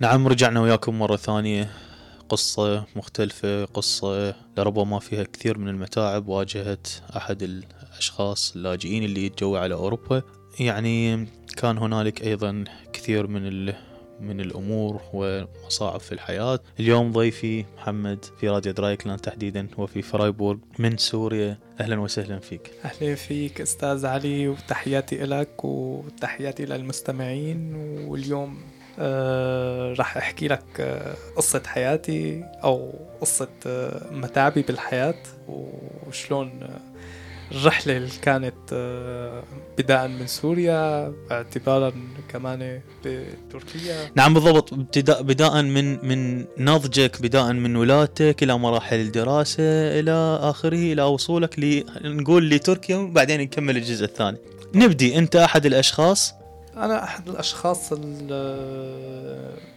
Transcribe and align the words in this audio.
نعم 0.00 0.28
رجعنا 0.28 0.60
وياكم 0.60 0.98
مرة 0.98 1.16
ثانية. 1.16 1.70
قصة 2.28 2.84
مختلفة 2.96 3.64
قصة 3.64 4.34
لربما 4.58 4.98
فيها 4.98 5.22
كثير 5.22 5.58
من 5.58 5.68
المتاعب 5.68 6.28
واجهت 6.28 6.88
أحد 7.16 7.42
الأشخاص 7.42 8.56
اللاجئين 8.56 9.04
اللي 9.04 9.26
يتجوا 9.26 9.58
على 9.58 9.74
أوروبا. 9.74 10.22
يعني 10.60 11.26
كان 11.56 11.78
هنالك 11.78 12.22
أيضا 12.22 12.64
كثير 12.92 13.26
من 13.26 13.46
ال 13.46 13.74
من 14.20 14.40
الأمور 14.40 15.00
ومصاعب 15.12 16.00
في 16.00 16.12
الحياة. 16.12 16.60
اليوم 16.80 17.12
ضيفي 17.12 17.64
محمد 17.76 18.24
في 18.40 18.48
راديو 18.48 18.72
درايكلاند 18.72 19.20
تحديدا 19.20 19.68
وفي 19.78 20.02
فرايبورغ 20.02 20.58
من 20.78 20.96
سوريا. 20.96 21.58
أهلا 21.80 22.00
وسهلا 22.00 22.38
فيك. 22.38 22.70
أهلا 22.84 23.14
فيك 23.14 23.60
أستاذ 23.60 24.06
علي 24.06 24.48
وتحياتي 24.48 25.16
لك 25.16 25.64
وتحياتي 25.64 26.64
للمستمعين. 26.64 27.74
واليوم 28.08 28.79
آه 29.00 29.94
راح 29.98 30.16
أحكي 30.16 30.48
لك 30.48 30.62
آه 30.80 31.14
قصة 31.36 31.62
حياتي 31.66 32.44
أو 32.64 32.92
قصة 33.20 33.48
آه 33.66 34.02
متاعبي 34.12 34.62
بالحياة 34.62 35.14
وشلون 35.48 36.50
الرحلة 37.52 37.96
اللي 37.96 38.10
كانت 38.22 38.54
بداء 39.78 40.08
من 40.08 40.26
سوريا 40.26 41.12
اعتبارا 41.30 41.92
كمان 42.32 42.80
بتركيا. 43.04 44.10
نعم 44.14 44.34
بالضبط. 44.34 44.74
بداء 45.08 45.62
من 45.62 46.08
من 46.08 46.44
نضجك 46.58 47.22
بداء 47.22 47.52
من 47.52 47.76
ولادتك 47.76 48.42
إلى 48.42 48.58
مراحل 48.58 49.00
الدراسة 49.00 49.62
إلى 50.00 50.38
آخره 50.42 50.76
إلى 50.92 51.02
وصولك 51.02 51.58
ل 51.58 51.84
نقول 52.04 52.50
لتركيا 52.50 52.96
وبعدين 52.96 53.40
نكمل 53.40 53.76
الجزء 53.76 54.04
الثاني. 54.04 54.38
نبدي. 54.74 55.18
أنت 55.18 55.36
أحد 55.36 55.66
الأشخاص 55.66 56.34
أنا 56.76 57.04
أحد 57.04 57.28
الأشخاص 57.28 57.92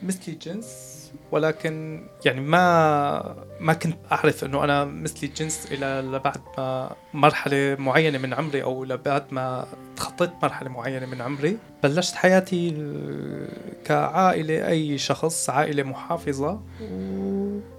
مثلي 0.03 0.35
جنس 0.41 0.92
ولكن 1.31 2.04
يعني 2.26 2.41
ما 2.41 3.35
ما 3.60 3.74
كنت 3.74 3.98
أعرف 4.12 4.43
إنه 4.43 4.63
أنا 4.63 4.85
مثلي 4.85 5.29
الجنس 5.29 5.68
إلى 5.71 6.04
لبعد 6.07 6.41
ما 6.57 6.96
مرحلة 7.13 7.76
معينة 7.79 8.18
من 8.18 8.34
عمري 8.34 8.63
أو 8.63 8.84
لبعد 8.84 9.24
ما 9.32 9.65
تخطيت 9.96 10.32
مرحلة 10.43 10.70
معينة 10.70 11.05
من 11.05 11.21
عمري 11.21 11.57
بلشت 11.84 12.15
حياتي 12.15 12.70
كعائلة 13.85 14.68
أي 14.68 14.98
شخص 14.98 15.49
عائلة 15.49 15.84
محافظة. 15.84 16.62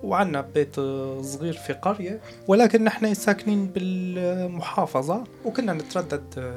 وعنا 0.02 0.40
بيت 0.40 0.76
صغير 1.20 1.52
في 1.52 1.72
قرية. 1.72 2.20
ولكن 2.48 2.84
نحن 2.84 3.14
ساكنين 3.14 3.66
بالمحافظة. 3.66 5.24
وكنا 5.44 5.72
نتردد 5.72 6.54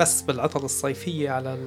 بس 0.00 0.22
بالعطل 0.22 0.64
الصيفية 0.64 1.30
على 1.30 1.58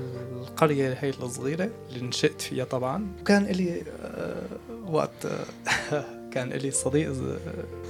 القرية 0.42 0.98
هي 1.00 1.10
الصغيرة 1.10 1.70
اللي 1.90 2.08
نشأت 2.08 2.42
فيها 2.42 2.66
طبعا. 2.66 3.08
وكان 3.22 3.44
لي 3.44 3.82
آه، 4.04 4.42
وقت 4.88 5.28
كان 6.34 6.50
لي 6.50 6.72
صديق 6.72 7.14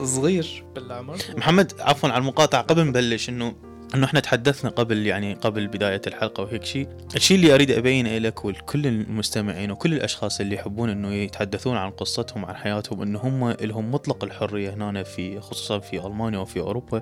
صغير 0.03 0.63
بالعمر. 0.75 1.17
محمد 1.37 1.73
عفوا 1.79 2.09
على 2.09 2.21
المقاطعة 2.21 2.61
قبل 2.61 2.85
نبلش 2.85 3.29
إنه 3.29 3.55
إنه 3.95 4.05
إحنا 4.05 4.19
تحدثنا 4.19 4.69
قبل 4.69 5.07
يعني 5.07 5.33
قبل 5.33 5.67
بداية 5.67 6.01
الحلقة 6.07 6.43
وهيك 6.43 6.63
شيء، 6.63 6.87
الشيء 7.15 7.37
اللي 7.37 7.55
أريد 7.55 7.71
ابينه 7.71 8.17
لك 8.17 8.45
ولكل 8.45 8.87
المستمعين 8.87 9.71
وكل 9.71 9.93
الأشخاص 9.93 10.39
اللي 10.39 10.55
يحبون 10.55 10.89
إنه 10.89 11.13
يتحدثون 11.13 11.77
عن 11.77 11.91
قصتهم 11.91 12.45
عن 12.45 12.55
حياتهم 12.55 13.01
إنه 13.01 13.19
هم 13.19 13.49
لهم 13.49 13.91
مطلق 13.91 14.23
الحرية 14.23 14.73
هنا 14.73 15.03
في 15.03 15.39
خصوصا 15.39 15.79
في 15.79 16.05
ألمانيا 16.05 16.39
وفي 16.39 16.59
أوروبا 16.59 17.01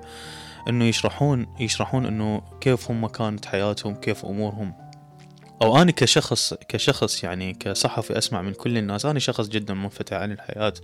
إنه 0.68 0.84
يشرحون 0.84 1.46
يشرحون 1.60 2.06
إنه 2.06 2.42
كيف 2.60 2.90
هم 2.90 3.06
كانت 3.06 3.46
حياتهم 3.46 3.94
كيف 3.94 4.24
أمورهم. 4.24 4.87
أو 5.62 5.82
أنا 5.82 5.90
كشخص 5.90 6.54
كشخص 6.54 7.24
يعني 7.24 7.54
كصحفي 7.54 8.18
أسمع 8.18 8.42
من 8.42 8.52
كل 8.52 8.78
الناس 8.78 9.06
أنا 9.06 9.18
شخص 9.18 9.48
جدا 9.48 9.74
منفتح 9.74 10.16
عن 10.16 10.32
الحياة. 10.32 10.74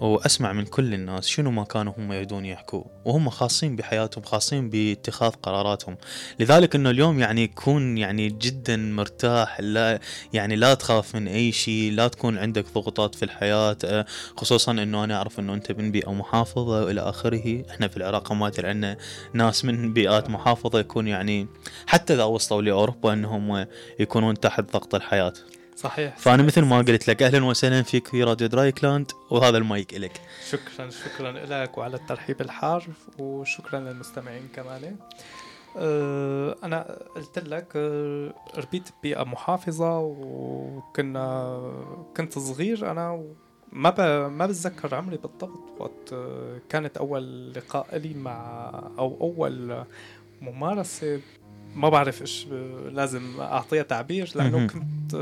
وأسمع 0.00 0.52
من 0.52 0.64
كل 0.64 0.94
الناس 0.94 1.26
شنو 1.26 1.50
ما 1.50 1.64
كانوا 1.64 1.92
هم 1.98 2.12
يريدون 2.12 2.44
يحكوا 2.44 2.84
وهم 3.04 3.30
خاصين 3.30 3.76
بحياتهم 3.76 4.24
خاصين 4.24 4.70
باتخاذ 4.70 5.30
قراراتهم. 5.30 5.96
لذلك 6.40 6.74
إنه 6.74 6.90
اليوم 6.90 7.18
يعني 7.18 7.42
يكون 7.42 7.98
يعني 7.98 8.28
جدا 8.28 8.76
مرتاح 8.76 9.60
لا 9.60 10.00
يعني 10.32 10.56
لا 10.56 10.74
تخاف 10.74 11.14
من 11.14 11.28
أي 11.28 11.52
شيء 11.52 11.92
لا 11.92 12.08
تكون 12.08 12.38
عندك 12.38 12.64
ضغوطات 12.74 13.14
في 13.14 13.24
الحياة 13.24 13.76
آه، 13.84 14.06
خصوصا 14.36 14.72
إنه 14.72 15.04
أنا 15.04 15.16
أعرف 15.16 15.40
إنه 15.40 15.54
أنت 15.54 15.72
من 15.72 15.92
بيئة 15.92 16.12
محافظة 16.12 16.84
وإلى 16.84 17.00
آخره. 17.00 17.64
إحنا 17.70 17.88
في 17.88 17.96
العراق 17.96 18.32
ما 18.32 18.52
عندنا 18.58 18.96
ناس 19.32 19.64
من 19.64 19.92
بيئات 19.92 20.30
محافظة 20.30 20.78
يكون 20.80 21.08
يعني 21.08 21.48
حتى 21.86 22.14
إذا 22.14 22.24
وصلوا 22.24 22.62
لأوروبا 22.62 23.12
إنهم 23.12 23.66
يكونون 23.98 24.40
تحت 24.40 24.72
ضغط 24.72 24.94
الحياة. 24.94 25.32
صحيح. 25.82 26.16
فأنا 26.16 26.42
مثل 26.42 26.62
ما 26.62 26.78
قلت 26.78 27.08
لك 27.08 27.22
أهلا 27.22 27.44
وسهلا 27.44 27.82
فيك 27.82 28.08
في 28.08 28.22
راديو 28.24 28.46
درايكلاند 28.46 29.12
وهذا 29.30 29.58
المايك 29.58 29.94
لك 29.94 30.20
شكرا 30.50 30.90
شكرا 30.90 31.32
لك 31.32 31.78
وعلى 31.78 31.96
الترحيب 31.96 32.40
الحار 32.40 32.84
وشكرا 33.18 33.80
للمستمعين 33.80 34.48
كمان. 34.54 34.96
أه 35.76 36.56
أنا 36.62 36.98
قلت 37.16 37.38
لك 37.38 37.66
أه 37.76 38.34
ربيت 38.56 38.88
ببيئه 38.98 39.24
محافظة 39.24 39.98
وكنا 39.98 41.60
كنت 42.16 42.38
صغير 42.38 42.90
أنا 42.90 43.24
ما 43.72 43.90
ب... 43.90 44.00
ما 44.30 44.46
بتذكر 44.46 44.94
عمري 44.94 45.16
بالضبط 45.16 45.50
وقت 45.78 46.12
أه 46.12 46.58
كانت 46.68 46.96
أول 46.96 47.52
لقاء 47.52 47.96
لي 47.96 48.14
مع 48.14 48.70
أو 48.98 49.16
أول 49.20 49.84
ممارسة 50.40 51.20
ما 51.74 51.88
بعرف 51.88 52.20
إيش 52.22 52.46
لازم 52.92 53.40
أعطيها 53.40 53.82
تعبير 53.82 54.32
لأنه 54.34 54.66
كنت 54.66 55.16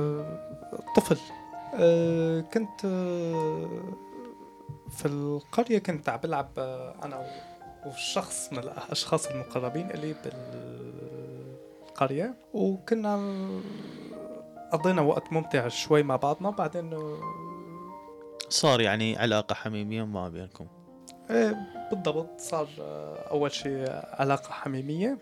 طفل. 0.97 1.17
أه 1.75 2.41
كنت 2.41 2.81
في 4.91 5.07
القرية 5.07 5.79
كنت 5.79 6.09
عم 6.09 6.21
بلعب 6.21 6.49
أنا 7.05 7.27
وشخص 7.87 8.53
من 8.53 8.59
الأشخاص 8.59 9.27
المقربين 9.27 9.91
إلي 9.91 10.15
بالقرية 11.89 12.35
وكنا 12.55 13.39
قضينا 14.73 15.03
وقت 15.03 15.33
ممتع 15.33 15.69
شوي 15.69 16.03
مع 16.03 16.17
بعضنا 16.17 16.51
بعدين 16.51 17.19
صار 18.49 18.81
يعني 18.81 19.19
علاقة 19.19 19.55
حميمية 19.55 20.03
ما 20.03 20.29
بينكم؟ 20.29 20.67
إيه 21.31 21.57
بالضبط 21.91 22.41
صار 22.41 22.69
أول 23.31 23.53
شيء 23.53 23.87
علاقة 23.91 24.53
حميمية. 24.53 25.19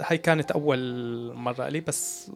هاي 0.00 0.18
كانت 0.18 0.50
أول 0.50 1.32
مرة 1.34 1.68
لي 1.68 1.80
بس 1.80 2.30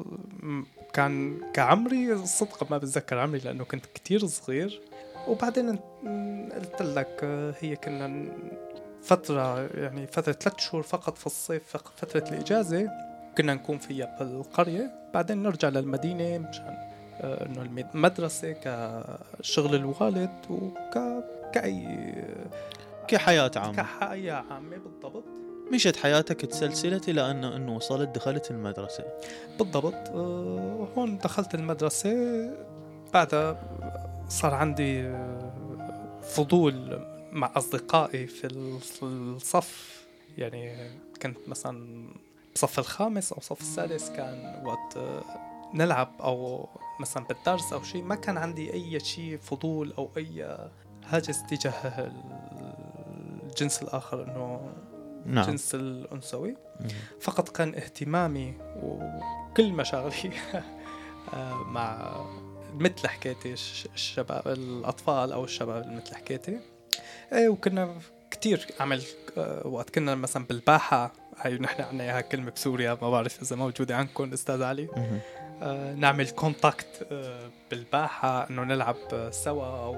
كان 0.93 1.41
كعمري 1.55 2.27
صدق 2.27 2.71
ما 2.71 2.79
بتذكر 2.79 3.19
عمري 3.19 3.39
لأنه 3.39 3.65
كنت 3.65 3.87
كتير 3.87 4.27
صغير. 4.27 4.81
وبعدين 5.29 5.79
قلت 6.57 6.83
لك 6.83 7.25
هي 7.61 7.77
كنا 7.77 8.27
فترة 9.03 9.61
يعني 9.75 10.07
فترة 10.07 10.33
ثلاث 10.33 10.59
شهور 10.59 10.83
فقط 10.83 11.19
في 11.19 11.27
الصيف 11.27 11.77
فترة 11.77 12.25
الإجازة 12.29 12.91
كنا 13.39 13.55
نكون 13.55 13.79
فيها 13.79 14.17
بالقرية. 14.19 14.91
بعدين 15.15 15.43
نرجع 15.43 15.69
للمدينة 15.69 16.39
مشان 16.39 16.91
إنه 17.25 17.63
المدرسة 17.95 18.53
كشغل 18.53 19.75
الوالد 19.75 20.31
وك 20.51 20.99
كأي 21.55 22.15
كحياة 23.09 23.51
عامة. 23.57 23.77
كحياة 23.77 24.45
عامة 24.51 24.77
بالضبط. 24.77 25.25
مشت 25.73 25.97
حياتك 25.97 26.41
تسلسلت 26.41 27.09
إلى 27.09 27.31
انه 27.31 27.57
انه 27.57 27.77
وصلت 27.77 28.09
دخلت 28.09 28.51
المدرسة. 28.51 29.05
بالضبط. 29.59 29.95
أه 29.95 30.89
هون 30.97 31.19
دخلت 31.19 31.55
المدرسة. 31.55 32.15
بعدها 33.13 33.61
صار 34.29 34.55
عندي 34.55 35.01
آه، 35.01 36.21
فضول 36.23 37.07
مع 37.33 37.53
أصدقائي 37.57 38.27
في 38.27 38.47
الصف. 39.03 40.01
يعني 40.39 40.91
كنت 41.23 41.39
مثلا 41.49 42.07
بصف 42.55 42.79
الخامس 42.79 43.33
أو 43.33 43.41
صف 43.41 43.61
السادس 43.61 44.11
كان 44.11 44.63
وقت 44.67 44.97
آه، 44.97 45.23
نلعب 45.75 46.13
أو 46.21 46.69
مثلا 47.01 47.25
بالدرس 47.25 47.73
أو 47.73 47.83
شيء. 47.83 48.03
ما 48.03 48.15
كان 48.15 48.39
عندي 48.39 48.73
أي 48.73 49.01
شيء 49.01 49.39
فضول 49.39 49.93
أو 49.99 50.11
أي 50.17 50.59
هاجس 51.07 51.43
تجاه 51.43 52.11
الجنس 53.51 53.83
الآخر 53.83 54.23
إنه 54.23 54.61
نعم. 55.27 55.45
الجنس 55.45 55.75
الأنثوي. 55.75 56.57
فقط 57.21 57.49
كان 57.49 57.75
اهتمامي 57.75 58.55
وكل 58.83 59.73
مشاغلي 59.73 60.33
آه، 61.35 61.55
مع 61.55 62.17
مثل 62.75 63.09
حكيتي 63.09 63.53
الشباب 63.95 64.49
الأطفال 64.49 65.33
أو 65.33 65.45
الشباب 65.45 65.87
مثل 65.93 66.15
حكيتي 66.15 66.59
إيه 67.33 67.49
وكنا 67.49 67.95
كتير 68.31 68.67
عمل 68.81 69.03
آه، 69.39 69.67
وقت 69.67 69.91
كنا 69.91 70.15
مثلا 70.15 70.45
بالباحة. 70.45 71.13
هاي 71.37 71.59
نحن 71.59 71.83
عنا 71.83 72.05
إياها 72.05 72.21
كلمة 72.21 72.51
بسوريا 72.51 72.99
ما 73.03 73.11
بعرف 73.11 73.43
إذا 73.43 73.57
موجودة 73.57 73.97
عندكم 73.97 74.33
أستاذ 74.33 74.63
علي. 74.63 74.89
آه 75.63 75.95
نعمل 75.95 76.31
contact 76.31 77.07
بالباحة 77.71 78.51
إنه 78.51 78.65
نلعب 78.65 78.97
سوا 79.31 79.67
أو 79.67 79.93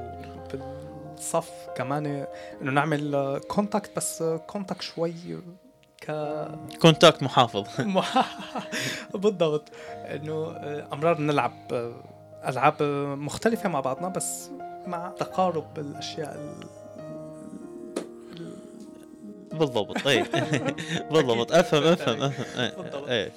بال 0.53 1.02
صف 1.19 1.51
كمان 1.77 2.27
إنه 2.63 2.71
نعمل 2.71 3.41
contact 3.49 3.97
بس 3.97 4.23
contact 4.47 4.83
شوي 4.83 5.15
ك 6.01 6.13
contact 6.83 7.23
محافظ. 7.23 7.67
بالضبط. 9.15 9.69
إنه 9.91 10.57
أمرار 10.93 11.21
نلعب 11.21 11.53
ألعاب 12.49 12.83
مختلفة 13.19 13.69
مع 13.69 13.81
بعضنا 13.81 14.09
بس 14.09 14.51
مع 14.87 15.13
تقارب 15.19 15.79
الأشياء 15.79 16.35
ال- 16.35 16.67
بالضبط 19.59 20.07
اي 20.07 20.23
بالضبط 21.11 21.53
أفهم 21.53 21.83
أفهم 21.85 22.23
أفهم. 22.23 22.61
إيه، 22.63 22.75
بالضبط. 22.77 23.09
اي 23.09 23.33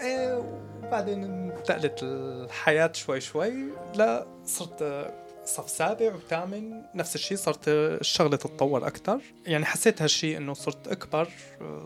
إيه 0.00 0.42
وبعدين 0.84 1.24
انتقلت 1.24 1.98
الحياة 2.02 2.90
شوي 2.94 3.20
شوي 3.20 3.52
لا 3.94 4.26
صرت 4.46 5.10
صف 5.44 5.70
سابع 5.70 6.14
وثامن 6.14 6.82
نفس 6.94 7.14
الشيء 7.14 7.36
صرت 7.36 7.68
الشغلة 7.68 8.36
تتطور 8.36 8.86
أكثر. 8.86 9.20
يعني 9.46 9.64
حسيت 9.64 10.02
هالشيء 10.02 10.36
إنه 10.36 10.54
صرت 10.54 10.88
أكبر 10.88 11.28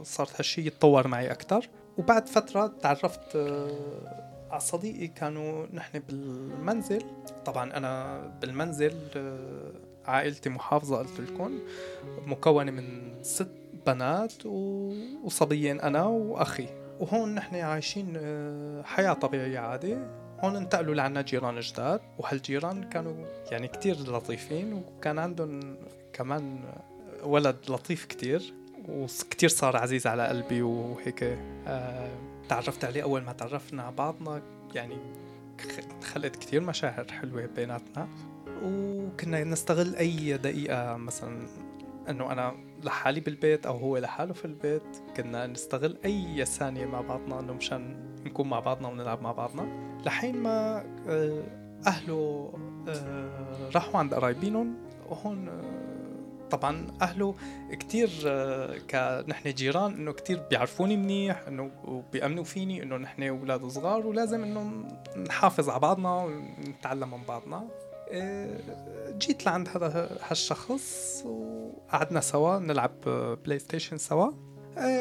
صارت 0.02 0.36
هالشيء 0.36 0.66
يتطور 0.66 1.08
معي 1.08 1.30
أكثر. 1.30 1.68
وبعد 1.98 2.28
فترة 2.28 2.66
تعرفت 2.66 3.36
آه، 3.36 4.48
على 4.50 4.60
صديقي 4.60 5.06
كانوا 5.06 5.66
نحن 5.72 5.98
بالمنزل. 5.98 7.02
طبعا 7.44 7.76
أنا 7.76 8.20
بالمنزل 8.40 8.94
آه، 9.16 9.72
عائلتي 10.06 10.48
محافظة 10.48 10.98
قلت 10.98 11.20
لكم 11.20 11.58
مكونة 12.26 12.70
من 12.70 13.14
ست 13.22 13.50
بنات 13.86 14.46
وصبيين 15.24 15.80
أنا 15.80 16.04
وأخي. 16.04 16.68
وهون 17.00 17.34
نحن 17.34 17.56
عايشين 17.56 18.12
آه، 18.16 18.82
حياة 18.82 19.12
طبيعية 19.12 19.58
عادي. 19.58 19.96
هون 20.44 20.56
انتقلوا 20.56 20.94
لعنا 20.94 21.22
جيران 21.22 21.60
جداد 21.60 22.00
وهالجيران 22.18 22.88
كانوا 22.88 23.26
يعني 23.50 23.68
كتير 23.68 23.96
لطيفين 23.96 24.72
وكان 24.72 25.18
عندهم 25.18 25.76
كمان 26.12 26.60
ولد 27.22 27.56
لطيف 27.68 28.04
كتير 28.04 28.54
وكتير 28.88 29.48
صار 29.48 29.76
عزيز 29.76 30.06
على 30.06 30.26
قلبي 30.26 30.62
وهيك 30.62 31.22
آه 31.66 32.10
تعرفت 32.48 32.84
عليه 32.84 33.02
أول 33.02 33.22
ما 33.22 33.32
تعرفنا 33.32 33.82
على 33.82 33.94
بعضنا 33.94 34.42
يعني 34.74 34.96
خلقت 36.02 36.36
كتير 36.36 36.60
مشاعر 36.60 37.06
حلوة 37.10 37.46
بيناتنا. 37.46 38.08
وكنا 38.62 39.44
نستغل 39.44 39.96
أي 39.96 40.36
دقيقة 40.36 40.96
مثلا 40.96 41.46
إنه 42.08 42.32
أنا 42.32 42.54
لحالي 42.84 43.20
بالبيت 43.20 43.66
أو 43.66 43.76
هو 43.76 43.98
لحاله 43.98 44.32
في 44.32 44.44
البيت 44.44 44.82
كنا 45.16 45.46
نستغل 45.46 45.96
أي 46.04 46.44
ثانية 46.44 46.86
مع 46.86 47.00
بعضنا 47.00 47.40
إنه 47.40 47.52
مشان 47.52 48.13
نكون 48.24 48.48
مع 48.48 48.60
بعضنا 48.60 48.88
ونلعب 48.88 49.22
مع 49.22 49.32
بعضنا. 49.32 49.66
لحين 50.06 50.36
ما 50.36 50.84
آه، 51.08 51.42
أهله 51.86 52.52
آه، 52.88 53.70
راحوا 53.74 53.98
عند 53.98 54.14
قرايبينهم 54.14 54.74
وهون 55.08 55.48
آه، 55.48 56.48
طبعا 56.50 56.86
أهله 57.02 57.34
كتير 57.72 58.10
آه، 58.26 58.78
ك 58.88 59.24
نحن 59.28 59.50
جيران 59.50 59.94
إنه 59.94 60.12
كتير 60.12 60.42
بيعرفوني 60.50 60.96
منيح 60.96 61.44
إنه 61.48 61.70
وبيامنوا 61.84 62.44
فيني 62.44 62.82
إنه 62.82 62.96
نحن 62.96 63.22
أولاد 63.22 63.66
صغار 63.66 64.06
ولازم 64.06 64.44
إنه 64.44 64.88
نحافظ 65.16 65.68
على 65.68 65.80
بعضنا 65.80 66.14
ونتعلم 66.14 67.10
من 67.10 67.22
بعضنا. 67.28 67.68
جيت 69.18 69.46
لعند 69.46 69.68
هذا 69.68 70.18
هالشخص 70.28 71.22
وقعدنا 71.26 72.20
سوا 72.20 72.58
نلعب 72.58 73.00
PlayStation 73.44 73.98
سوا. 73.98 74.30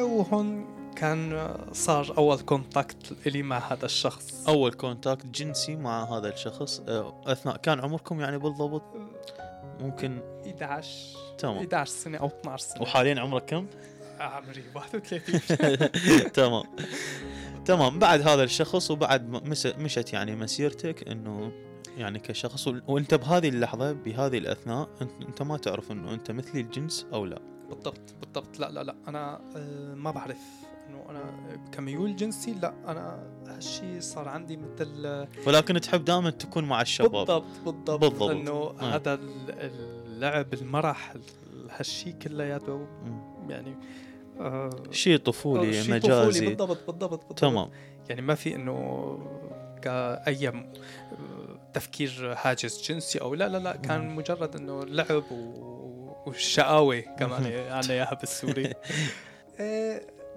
وهون 0.01 0.65
كان 0.93 1.53
صار 1.71 2.17
أول 2.17 2.39
contact 2.39 3.27
لي 3.27 3.43
مع 3.43 3.73
هذا 3.73 3.85
الشخص. 3.85 4.47
أول 4.47 4.73
كونتاكت 4.73 5.25
جنسي 5.25 5.75
مع 5.75 6.17
هذا 6.17 6.33
الشخص 6.33 6.81
آه، 6.87 7.21
أثناء 7.25 7.57
كان 7.57 7.79
عمركم 7.79 8.21
يعني 8.21 8.37
بالضبط؟ 8.37 8.83
ممكن 9.79 10.19
11 10.47 10.89
تمام. 11.37 11.57
11 11.57 11.91
سنة 11.91 12.17
أو 12.17 12.27
12 12.27 12.63
سنة. 12.65 12.81
وحاليا 12.81 13.21
عمرك 13.21 13.45
كم؟ 13.45 13.67
عمري 14.19 14.63
31 14.75 16.29
تمام. 16.33 16.63
تمام. 17.65 17.99
بعد 17.99 18.21
هذا 18.21 18.43
الشخص 18.43 18.91
وبعد 18.91 19.29
مشت 19.79 20.13
يعني 20.13 20.35
مسيرتك 20.35 21.07
إنه 21.07 21.51
يعني 21.97 22.19
كشخص 22.19 22.67
وأنت 22.87 23.13
بهذه 23.13 23.49
اللحظة 23.49 23.91
بهذه 23.91 24.37
الأثناء 24.37 24.89
أنت, 25.01 25.11
أنت 25.21 25.41
ما 25.41 25.57
تعرف 25.57 25.91
إنه 25.91 26.13
أنت 26.13 26.31
مثلي 26.31 26.61
الجنس 26.61 27.05
أو 27.13 27.25
لا؟ 27.25 27.39
بالضبط 27.69 28.01
بالضبط. 28.21 28.59
لا 28.59 28.71
لا 28.71 28.83
لا. 28.83 28.95
أنا 29.07 29.41
آه، 29.55 29.95
ما 29.95 30.11
بعرف. 30.11 30.37
إنه 30.89 31.05
أنا 31.09 31.23
كميول 31.71 32.15
جنسي 32.15 32.53
لا 32.53 32.73
أنا 32.87 33.23
هالشي 33.47 34.01
صار 34.01 34.29
عندي 34.29 34.57
مثل 34.57 35.05
آه، 35.05 35.27
ولكن 35.47 35.81
تحب 35.81 36.05
دائما 36.05 36.29
تكون 36.29 36.65
مع 36.65 36.81
الشباب 36.81 37.11
بالضبط 37.11 37.43
بالضبط, 37.65 37.99
بالضبط. 38.01 38.29
إنه 38.29 38.51
آه. 38.51 38.95
هذا 38.95 39.13
ال- 39.13 39.55
اللعب 40.05 40.53
المرح 40.53 41.13
هالشي 41.69 42.11
كلياته. 42.13 42.87
يعني 43.49 43.75
آه 44.39 44.69
شيء 44.91 45.17
طفولي 45.17 45.83
شي 45.83 45.91
مجازي 45.91 46.31
طفولي 46.31 46.47
بالضبط 46.55 46.77
بالضبط 46.87 47.09
بالضبط 47.19 47.39
تمام 47.39 47.69
يعني 48.09 48.21
ما 48.21 48.35
في 48.35 48.55
إنه 48.55 49.19
كأي 49.81 50.51
م- 50.51 50.73
تفكير 51.73 52.35
هاجس 52.41 52.91
جنسي 52.91 53.21
أو 53.21 53.33
لا 53.35 53.49
لا 53.49 53.57
لا 53.57 53.75
كان. 53.75 54.15
مجرد 54.15 54.55
إنه 54.55 54.83
لعب 54.85 55.23
و... 55.31 55.73
والشقاوة 56.25 56.99
كمان 56.99 57.43
عنا 57.71 57.89
اياها 57.89 58.13
بالسوري 58.13 58.73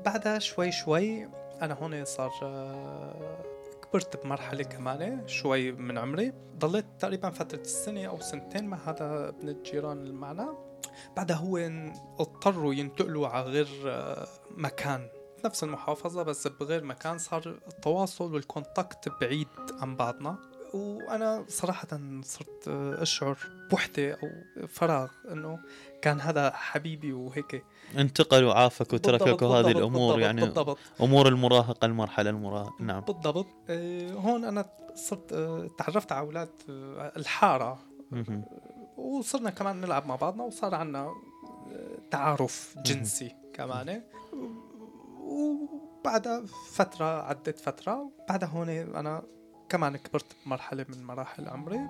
بعدها 0.04 0.38
شوي 0.38 0.72
شوي 0.72 1.28
أنا 1.62 1.74
هون 1.74 2.04
صار 2.04 2.32
آه، 2.42 3.44
كبرت 3.82 4.24
بمرحلة 4.24 4.62
كمان 4.62 5.28
شوي 5.28 5.72
من 5.72 5.98
عمري. 5.98 6.32
ضليت 6.58 6.86
تقريبا 6.98 7.30
فترة 7.30 7.60
السنة 7.60 8.04
أو 8.06 8.20
سنتين 8.20 8.66
مع 8.66 8.78
هذا 8.86 9.28
ابن 9.28 9.48
الجيران 9.48 9.98
اللي 9.98 10.12
معنا 10.12 10.58
بعدها 11.16 11.36
هو 11.36 11.56
اضطروا 12.20 12.74
ينتقلوا 12.74 13.28
على 13.28 13.44
غير 13.44 13.68
آه، 13.86 14.26
مكان 14.50 15.08
نفس 15.44 15.64
المحافظة 15.64 16.22
بس 16.22 16.48
بغير 16.48 16.84
مكان. 16.84 17.18
صار 17.18 17.58
التواصل 17.68 18.34
والكونتاكت 18.34 19.08
بعيد 19.20 19.48
عن 19.80 19.96
بعضنا. 19.96 20.38
وأنا 20.74 21.44
صراحة 21.48 21.88
صرت 22.22 22.68
أشعر 22.98 23.38
بوحدة 23.70 24.12
أو 24.22 24.28
فراغ 24.68 25.10
إنه 25.32 25.58
كان 26.02 26.20
هذا 26.20 26.50
حبيبي 26.50 27.12
وهيك. 27.12 27.64
انتقل 27.98 28.44
وعافك 28.44 28.92
وتركك 28.92 29.22
بالضبط، 29.24 29.42
وهذه 29.42 29.62
بالضبط، 29.64 29.76
الأمور 29.76 30.06
بالضبط، 30.14 30.18
يعني 30.26 30.40
بالضبط. 30.40 30.78
أمور 31.00 31.28
المراهقة 31.28 31.84
المرحله 31.84 32.30
المراهقة 32.30 32.74
نعم. 32.80 33.00
بالضبط. 33.00 33.46
آه، 33.70 34.12
هون 34.12 34.44
أنا 34.44 34.64
صرت 34.94 35.32
آه، 35.32 35.68
تعرفت 35.78 36.12
على 36.12 36.26
أولاد 36.26 36.48
آه، 36.70 37.12
الحارة. 37.16 37.78
مهم. 38.10 38.44
وصرنا 38.96 39.50
كمان 39.50 39.80
نلعب 39.80 40.06
مع 40.06 40.16
بعضنا 40.16 40.42
وصار 40.44 40.74
عنا 40.74 41.10
تعارف 42.10 42.74
جنسي 42.86 43.34
كمان. 43.54 44.02
وبعدها 45.20 46.44
فترة 46.72 47.22
عدت 47.22 47.58
فترة. 47.58 48.10
بعدها 48.28 48.48
هون 48.48 48.68
أنا 48.68 49.22
كمان 49.68 49.96
كبرت 49.96 50.36
بمرحلة 50.46 50.86
من 50.88 51.04
مراحل 51.04 51.48
عمري 51.48 51.80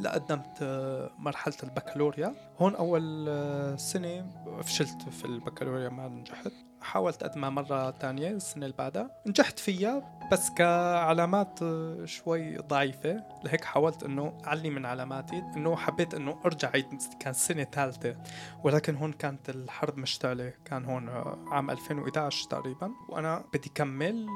لقدمت 0.00 0.58
آه، 0.62 1.10
مرحلة 1.18 1.54
البكالوريا. 1.62 2.34
هون 2.58 2.74
أول 2.74 3.26
آه، 3.28 3.76
سنة 3.76 4.30
فشلت 4.62 5.08
في 5.08 5.24
البكالوريا 5.24 5.88
ما 5.88 6.08
نجحت. 6.08 6.52
حاولت 6.86 7.22
أقدمها 7.22 7.50
مرة 7.50 7.90
تانية 7.90 8.30
السنة 8.30 8.66
اللي 8.66 8.76
بعدها. 8.78 9.10
نجحت 9.26 9.58
فيها 9.58 10.18
بس 10.32 10.50
كعلامات 10.50 11.58
شوي 12.04 12.56
ضعيفة. 12.56 13.24
لهيك 13.44 13.64
حاولت 13.64 14.02
إنه 14.02 14.38
أعلي 14.46 14.70
من 14.70 14.86
علاماتي 14.86 15.42
إنه 15.56 15.76
حبيت 15.76 16.14
إنه 16.14 16.40
أرجع 16.44 16.70
عيد 16.74 16.86
كان 17.20 17.32
سنة 17.32 17.64
ثالثة. 17.64 18.16
ولكن 18.64 18.96
هون 18.96 19.12
كانت 19.12 19.48
الحرب 19.50 19.98
مشتعلة. 19.98 20.52
كان 20.64 20.84
هون 20.84 21.08
عام 21.48 21.70
2011 21.70 22.48
تقريبا. 22.50 22.90
وأنا 23.08 23.44
بدي 23.54 23.70
كمل. 23.74 24.26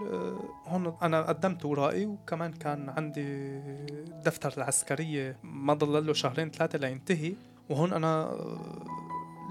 هون 0.66 0.96
أنا 1.02 1.22
قدمت 1.22 1.64
ورائي 1.64 2.06
وكمان 2.06 2.52
كان 2.52 2.88
عندي 2.88 3.60
دفتر 4.24 4.52
العسكرية. 4.56 5.38
ما 5.42 5.74
ضل 5.74 6.06
له 6.06 6.12
شهرين 6.12 6.50
ثلاثة 6.50 6.78
لينتهي. 6.78 7.34
وهون 7.68 7.92
أنا 7.92 8.36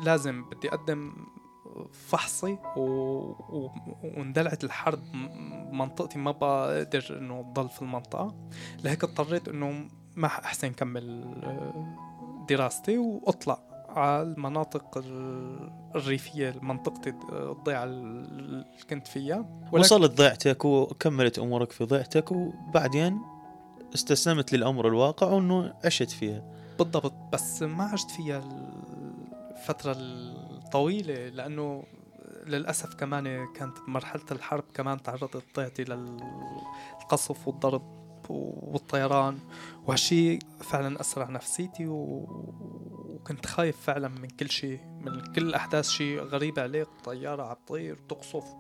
لازم 0.04 0.50
بدي 0.50 0.70
أقدم 0.70 1.14
فحصي 1.94 2.58
و... 2.78 2.82
و... 2.82 3.72
واندلعت 4.04 4.64
الحرب 4.64 5.00
منطقتي. 5.72 6.20
ما 6.20 6.32
بقدر 6.32 7.18
إنه 7.18 7.42
ضل 7.54 7.70
في 7.70 7.82
المنطقة. 7.82 8.36
لهيك 8.84 9.04
اضطريت 9.04 9.48
إنه 9.48 9.88
ما 10.16 10.28
أحسن 10.28 10.68
كمل 10.72 11.24
آه، 11.44 11.96
دراستي 12.50 12.98
وأطلع 12.98 13.60
على 13.90 14.22
المناطق 14.22 14.98
ال- 14.98 15.70
الريفية 15.96 16.56
منطقتي 16.62 17.14
الضيعة 17.32 17.84
اللي 17.84 18.66
كنت 18.90 19.08
فيها. 19.08 19.38
ولكن- 19.72 19.80
وصلت 19.80 20.12
ضيعتك 20.18 20.66
وكملت 20.66 21.40
أمورك 21.40 21.72
في 21.72 21.84
ضيعتك 21.84 22.32
وبعدين 22.32 23.22
استسلمت 23.96 24.54
للأمر 24.54 24.88
الواقع 24.88 25.28
وإنه 25.28 25.74
عشت 25.86 26.10
فيها. 26.10 26.44
بالضبط. 26.80 27.14
بس 27.34 27.62
ما 27.62 27.84
عشت 27.84 28.12
فيها 28.12 28.42
الفترة 29.60 29.96
الطويلة 29.98 31.30
لأنه 31.30 31.84
للأسف 32.46 32.96
كمان 32.96 33.54
كانت 33.54 33.78
بمرحلة 33.88 34.26
الحرب 34.32 34.64
كمان 34.74 35.04
تعرضت 35.04 35.44
ضيعتي 35.56 35.84
للقصف 35.84 37.48
والضرب 37.48 38.00
والطيران 38.30 39.40
وهالشي 39.86 40.40
فعلا 40.62 41.02
أثر 41.02 41.22
على 41.22 41.34
نفسيتي 41.34 41.88
وكنت 43.20 43.46
خايف 43.46 43.82
فعلا 43.82 44.08
من 44.08 44.28
كل 44.28 44.50
شيء 44.50 44.80
من 45.02 45.22
كل 45.22 45.42
الاحداث 45.48 45.90
شيء 45.90 46.20
غريب 46.22 46.60
عليك 46.60 46.88
طيارة 47.04 47.44
عم 47.44 47.56
تطير 47.66 48.00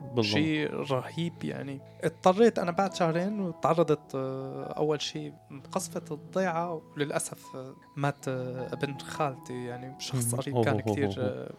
بالضبط. 0.01 0.25
شيء 0.25 0.73
رهيب 0.73 1.43
يعني 1.43 1.81
اضطريت 2.03 2.59
أنا 2.59 2.71
بعد 2.71 2.93
شهرين 2.93 3.39
وتعرضت 3.39 4.15
آه، 4.15 4.63
أول 4.63 5.01
شيء 5.01 5.33
قصفة 5.71 6.15
الضيعة 6.15 6.73
وللأسف 6.95 7.55
آه، 7.55 7.75
مات 7.95 8.27
آه، 8.27 8.73
ابن 8.73 8.97
خالتي 8.97 9.65
يعني 9.65 9.95
شخص. 9.99 10.35
قريب 10.35 10.65
كان 10.65 10.79
كثير 10.79 11.49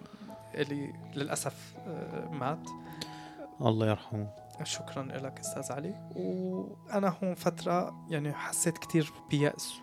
للأسف 1.15 1.75
آه، 1.87 2.29
مات 2.31 2.69
الله 3.61 3.91
يرحمه 3.91 4.31
شكرا 4.65 5.03
لك 5.03 5.39
أستاذ 5.39 5.73
علي. 5.73 5.95
وأنا 6.17 7.15
هون 7.23 7.35
فترة 7.35 8.07
يعني 8.09 8.33
حسيت 8.33 8.79
كتير 8.79 9.13
بيأس. 9.31 9.75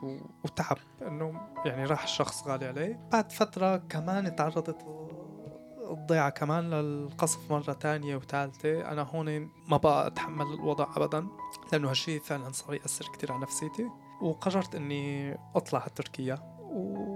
وتعب 0.43 0.77
إنه 1.07 1.41
يعني 1.65 1.85
راح 1.85 2.07
شخص 2.07 2.47
غالي 2.47 2.65
علي. 2.65 2.99
بعد 3.11 3.31
فترة 3.31 3.77
كمان 3.77 4.35
تعرضت 4.35 4.85
الضيعة 5.91 6.29
كمان 6.29 6.69
للقصف 6.69 7.51
مرة 7.51 7.73
تانية 7.73 8.15
وثالثة 8.15 8.91
أنا 8.91 9.01
هون 9.01 9.49
ما 9.67 9.77
بقى 9.77 10.07
أتحمل 10.07 10.45
الوضع 10.53 10.87
أبدا 10.97 11.27
لأنه 11.71 11.89
هالشي 11.89 12.19
فعلا 12.19 12.51
صار 12.51 12.73
يأثر 12.73 13.05
كتير 13.13 13.31
على 13.31 13.41
نفسيتي. 13.41 13.89
وقررت 14.21 14.75
إني 14.75 15.33
أطلع 15.55 15.79
على 15.79 15.89
تركيا 15.95 16.35
و... 16.59 17.07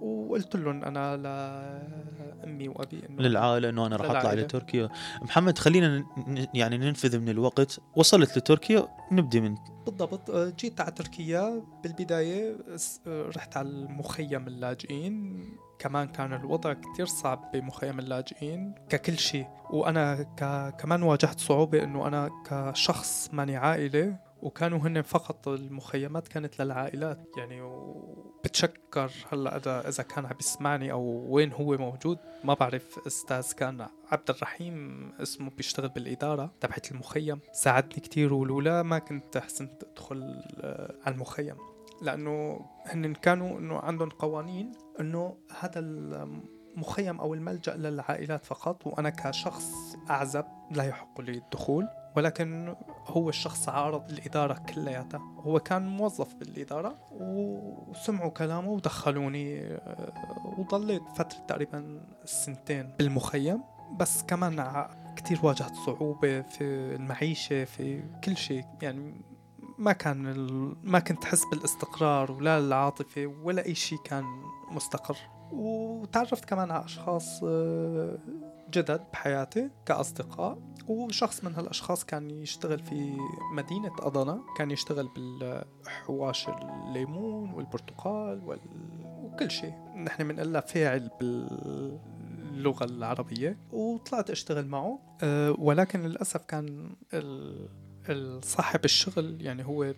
وقلت 0.00 0.56
لهم 0.56 0.84
أنا 0.84 1.16
لأمي 2.58 2.68
وأبي 2.68 3.02
إنه 3.10 3.22
للعائله 3.22 3.68
إنه 3.68 3.86
أنا 3.86 3.96
راح 3.96 4.10
أطلع. 4.16 4.32
لتركيا. 4.32 4.88
محمد 5.22 5.58
خلينا 5.58 6.04
يعني 6.54 6.78
ننفذ 6.78 7.18
من 7.18 7.28
الوقت. 7.28 7.80
وصلت 7.96 8.38
لتركيا 8.38 8.88
نبدي 9.12 9.40
من. 9.40 9.54
بالضبط. 9.86 10.30
آه، 10.30 10.52
جيت 10.58 10.80
على 10.80 10.90
تركيا. 10.90 11.62
بالبداية 11.82 12.56
س- 12.76 13.00
آه، 13.06 13.28
رحت 13.36 13.56
على 13.56 13.68
المخيم 13.68 14.46
اللاجئين. 14.46 15.44
كمان 15.78 16.08
كان 16.08 16.32
الوضع 16.32 16.72
كتير 16.72 17.06
صعب 17.06 17.50
بمخيم 17.54 17.98
اللاجئين 17.98 18.74
ككل 18.88 19.18
شيء. 19.18 19.46
وأنا 19.70 20.22
ك... 20.22 20.74
كمان 20.80 21.02
واجهت 21.02 21.40
صعوبة 21.40 21.82
إنه 21.84 22.06
أنا 22.06 22.30
كشخص 22.46 23.30
ماني 23.32 23.56
عائلة. 23.56 24.27
وكانوا 24.42 24.78
هن 24.78 25.02
فقط 25.02 25.48
المخيمات 25.48 26.28
كانت 26.28 26.62
للعائلات. 26.62 27.18
يعني 27.36 27.60
وبتشكر 27.60 29.10
هلأ 29.32 29.56
إذا 29.56 29.88
إذا 29.88 30.02
كان 30.02 30.26
عم 30.26 30.36
يسمعني 30.40 30.92
أو 30.92 31.26
وين 31.28 31.52
هو 31.52 31.76
موجود. 31.76 32.18
ما 32.44 32.54
بعرف 32.54 33.06
أستاذ 33.06 33.52
كان 33.52 33.86
عبد 34.12 34.30
الرحيم 34.30 35.08
اسمه 35.22 35.50
بيشتغل 35.50 35.88
بالإدارة 35.88 36.50
تبعت 36.60 36.92
المخيم. 36.92 37.40
ساعدني 37.52 38.00
كتير 38.00 38.34
ولولا 38.34 38.82
ما 38.82 38.98
كنت 38.98 39.38
حسنت 39.38 39.84
أدخل 39.84 40.42
آه، 40.60 40.94
على 41.06 41.14
المخيم. 41.14 41.56
لأنه 42.02 42.60
هن 42.84 43.14
كانوا 43.14 43.58
إنه 43.58 43.78
عندهم 43.78 44.08
قوانين 44.08 44.72
إنه 45.00 45.36
هذا 45.60 45.80
المخيم 46.78 47.20
أو 47.20 47.34
الملجأ 47.34 47.76
للعائلات 47.76 48.46
فقط 48.46 48.86
وأنا 48.86 49.10
كشخص 49.10 49.96
أعزب 50.10 50.44
لا 50.70 50.84
يحق 50.84 51.20
لي 51.20 51.32
الدخول 51.32 51.88
ولكن 52.16 52.74
هو 53.06 53.28
الشخص 53.28 53.68
عارض 53.68 54.10
الإدارة 54.10 54.54
كلياتها 54.54 55.20
هو 55.38 55.60
كان 55.60 55.86
موظف 55.86 56.34
بالإدارة 56.34 56.94
وسمعوا 57.10 58.30
كلامه 58.30 58.70
ودخلوني 58.70 59.60
آه، 59.60 60.54
وضليت 60.58 61.02
فترة 61.16 61.38
تقريبا 61.48 62.00
سنتين 62.24 62.90
بالمخيم. 62.98 63.60
بس 63.96 64.22
كمان 64.22 64.86
كتير 65.16 65.38
واجهت 65.42 65.74
صعوبة 65.86 66.42
في 66.42 66.64
المعيشة 66.94 67.64
في 67.64 68.02
كل 68.24 68.36
شيء. 68.36 68.64
يعني 68.82 69.20
ما 69.78 69.92
كان 69.92 70.26
ال... 70.26 70.76
ما 70.82 70.98
كنت 70.98 71.24
حس 71.24 71.42
بالاستقرار 71.52 72.32
ولا 72.32 72.58
العاطفة 72.58 73.26
ولا 73.26 73.66
أي 73.66 73.74
شيء 73.74 73.98
كان 74.04 74.24
مستقر. 74.70 75.16
وتعرفت 75.52 76.44
كمان 76.44 76.70
على 76.70 76.84
أشخاص 76.84 77.40
آه، 77.44 78.18
جدد 78.70 79.00
بحياتي 79.12 79.70
كأصدقاء 79.86 80.58
وشخص 80.88 81.44
من 81.44 81.54
هالأشخاص 81.54 82.04
كان 82.04 82.30
يشتغل 82.30 82.78
في 82.78 83.16
مدينة 83.54 83.92
أضنا 84.00 84.40
كان 84.58 84.70
يشتغل 84.70 85.08
بالحواش 85.08 86.48
الليمون 86.48 87.50
والبرتقال 87.50 88.44
وال... 88.44 88.60
وكل 89.04 89.50
شيء. 89.50 89.74
نحن 89.96 90.28
بنقول 90.28 90.62
فاعل 90.62 91.10
باللغة 91.20 92.84
العربية 92.84 93.58
وطلعت 93.72 94.30
أشتغل 94.30 94.66
معه 94.66 94.98
أه 95.22 95.54
ولكن 95.58 96.00
للأسف 96.00 96.44
كان 96.44 96.96
ال... 97.14 98.44
صاحب 98.44 98.84
الشغل 98.84 99.42
يعني 99.42 99.66
هو 99.66 99.94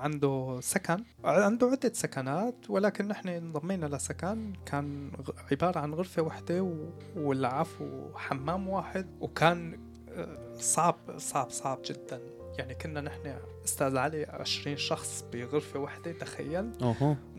عنده 0.00 0.58
سكن. 0.62 1.04
عنده 1.24 1.66
عدة 1.66 1.92
سكنات 1.94 2.54
ولكن 2.68 3.08
نحن 3.08 3.28
انضمينا 3.28 3.86
لسكن 3.86 4.52
كان 4.66 5.10
عبارة 5.52 5.78
عن 5.78 5.94
غرفة 5.94 6.22
واحدة 6.22 6.72
والعفو 7.16 8.14
حمام 8.14 8.68
واحد. 8.68 9.06
وكان 9.20 9.80
آه، 10.12 10.54
صعب 10.58 10.96
صعب 11.16 11.50
صعب 11.50 11.78
جدا. 11.84 12.20
يعني 12.58 12.74
كنا 12.74 13.00
نحن 13.00 13.34
أستاذ 13.64 13.96
علي 13.96 14.24
20 14.24 14.76
شخص 14.76 15.24
بغرفة 15.32 15.80
واحدة 15.80 16.12
تخيل. 16.12 16.70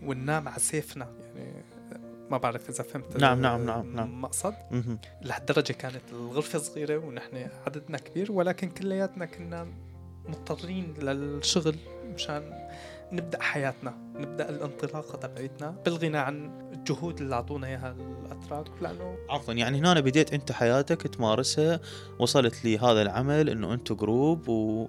وننام 0.03 0.47
على 0.47 0.59
سيفنا. 0.59 1.07
يعني 1.35 1.63
ما 2.31 2.37
بعرف 2.37 2.69
إذا 2.69 2.83
فهمت 2.83 3.17
نعم، 3.17 3.41
نعم، 3.41 3.65
نعم، 3.65 3.95
نعم. 3.95 4.07
المقصد. 4.07 4.53
مهم. 4.71 4.99
لهالدرجة 5.21 5.73
كانت 5.73 6.01
الغرفة 6.11 6.59
صغيرة 6.59 6.97
ونحن 6.97 7.47
عددنا 7.65 7.97
كبير 7.97 8.31
ولكن 8.31 8.69
كلياتنا 8.69 9.25
كنا 9.25 9.67
مضطرين 10.29 10.93
للشغل 11.01 11.75
مشان 12.15 12.69
نبدأ 13.11 13.41
حياتنا 13.41 13.93
نبدأ 14.15 14.49
الانطلاقة 14.49 15.17
تبعتنا 15.17 15.75
بالغنى 15.85 16.17
عن 16.17 16.51
الجهود 16.73 17.21
اللي 17.21 17.35
أعطونا 17.35 17.67
إياها 17.67 17.95
الأتراك. 18.25 18.67
لأنه 18.81 19.17
عفوا 19.29 19.53
يعني 19.53 19.79
هنا 19.79 19.99
بديت 19.99 20.33
أنت 20.33 20.51
حياتك 20.51 21.01
تمارسها 21.01 21.79
وصلت 22.19 22.65
لي 22.65 22.77
هذا 22.77 23.01
العمل 23.01 23.49
إنه 23.49 23.73
أنتم 23.73 23.95
group 23.95 24.49
و... 24.49 24.87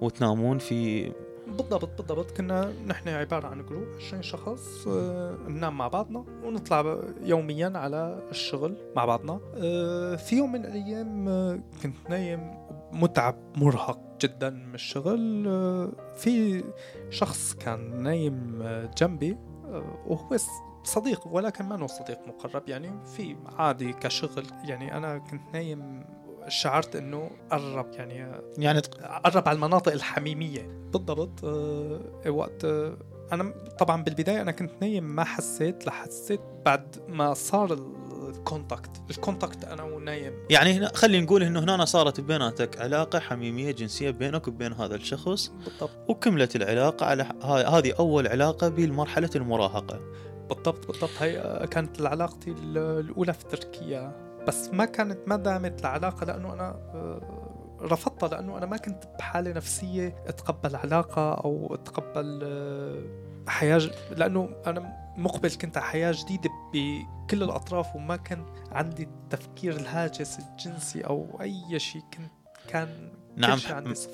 وتنامون 0.00 0.58
في 0.58 1.12
بالضبط 1.46 2.02
بالضبط. 2.02 2.30
كنا 2.30 2.72
نحن 2.86 3.08
عبارة 3.08 3.46
عن 3.46 3.66
group 3.66 3.86
20 4.06 4.22
شخص 4.22 4.86
آه، 4.88 5.36
ننام 5.48 5.78
مع 5.78 5.88
بعضنا 5.88 6.24
ونطلع 6.44 6.98
يوميا 7.22 7.72
على 7.74 8.22
الشغل 8.30 8.76
مع 8.96 9.04
بعضنا. 9.04 9.40
آه، 9.56 10.16
في 10.16 10.36
يوم 10.36 10.52
من 10.52 10.64
الأيام 10.64 11.28
آه، 11.28 11.60
كنت 11.82 11.96
نايم 12.10 12.40
متعب 12.94 13.36
مرهق 13.56 14.00
جدا 14.20 14.50
من 14.50 14.74
الشغل. 14.74 15.44
في 16.16 16.64
شخص 17.10 17.54
كان 17.54 18.02
نايم 18.02 18.62
جنبي 18.98 19.36
وهو 20.06 20.36
صديق 20.84 21.26
ولكن 21.26 21.64
ما 21.64 21.82
هو 21.82 21.86
صديق 21.86 22.18
مقرب 22.26 22.68
يعني 22.68 23.06
في 23.06 23.36
عادي 23.58 23.92
كشغل. 23.92 24.46
يعني 24.64 24.96
أنا 24.96 25.18
كنت 25.18 25.42
نايم 25.52 26.04
شعرت 26.48 26.96
إنه 26.96 27.30
قرب 27.50 27.92
يعني 27.92 28.42
يعني 28.58 28.80
قرب 29.24 29.48
على 29.48 29.56
المناطق 29.56 29.92
الحميمية. 29.92 30.62
بالضبط. 30.92 31.44
آه 31.44 32.30
وقت 32.30 32.64
آه 32.64 32.96
أنا 33.32 33.54
طبعا 33.78 34.02
بالبداية 34.02 34.40
أنا 34.42 34.52
كنت 34.52 34.70
نايم 34.80 35.04
ما 35.04 35.24
حسيت 35.24 35.86
لحسيت 35.86 36.40
بعد 36.64 36.96
ما 37.08 37.34
صار 37.34 37.72
ال 38.38 38.44
contact. 38.44 38.90
ال 39.10 39.17
contact 39.17 39.64
أنا 39.64 39.82
ونايم 39.82 40.32
يعني 40.50 40.72
هنا 40.72 40.90
خلينا 40.94 41.24
نقول 41.24 41.42
إنه 41.42 41.60
هنا 41.60 41.84
صارت 41.84 42.20
بيناتك 42.20 42.80
علاقة 42.80 43.18
حميمية 43.18 43.70
جنسية 43.70 44.10
بينك 44.10 44.48
وبين 44.48 44.72
هذا 44.72 44.94
الشخص 44.94 45.52
بالضبط. 45.64 45.90
وكملت 46.08 46.56
العلاقة 46.56 47.06
على 47.06 47.22
هذه 47.44 47.92
أول 47.98 48.28
علاقة 48.28 48.68
بمرحله 48.68 49.30
المراهقة. 49.36 50.00
بالضبط 50.48 50.86
بالضبط. 50.86 51.10
هي 51.20 51.66
كانت 51.70 52.02
علاقتي 52.02 52.50
ال- 52.50 52.78
الأولى 52.78 53.32
في 53.32 53.44
تركيا. 53.44 54.12
بس 54.48 54.68
ما 54.72 54.84
كانت 54.84 55.18
ما 55.26 55.36
دامت 55.36 55.80
العلاقة 55.80 56.24
لأنه 56.24 56.52
أنا 56.52 56.68
آه، 56.94 57.20
رفضتها 57.82 58.28
لأنه 58.28 58.58
أنا 58.58 58.66
ما 58.66 58.76
كنت 58.76 59.04
بحالة 59.18 59.52
نفسية 59.52 60.14
أتقبل 60.26 60.76
علاقة 60.76 61.32
أو 61.34 61.74
أتقبل 61.74 62.40
آه، 62.42 63.02
حياة 63.48 63.80
لأنه 64.16 64.48
أنا 64.66 65.03
مقبل 65.16 65.50
كنت 65.50 65.76
على 65.76 65.86
حياة 65.86 66.12
جديدة 66.12 66.50
بكل 66.72 67.42
الأطراف 67.42 67.96
وما 67.96 68.16
كان 68.16 68.46
عندي 68.72 69.02
التفكير 69.02 69.76
الهاجس 69.76 70.38
الجنسي 70.38 71.00
أو 71.00 71.38
أي 71.40 71.78
شيء 71.78 72.02
كنت 72.02 72.30
كان 72.68 73.10
نعم. 73.36 73.58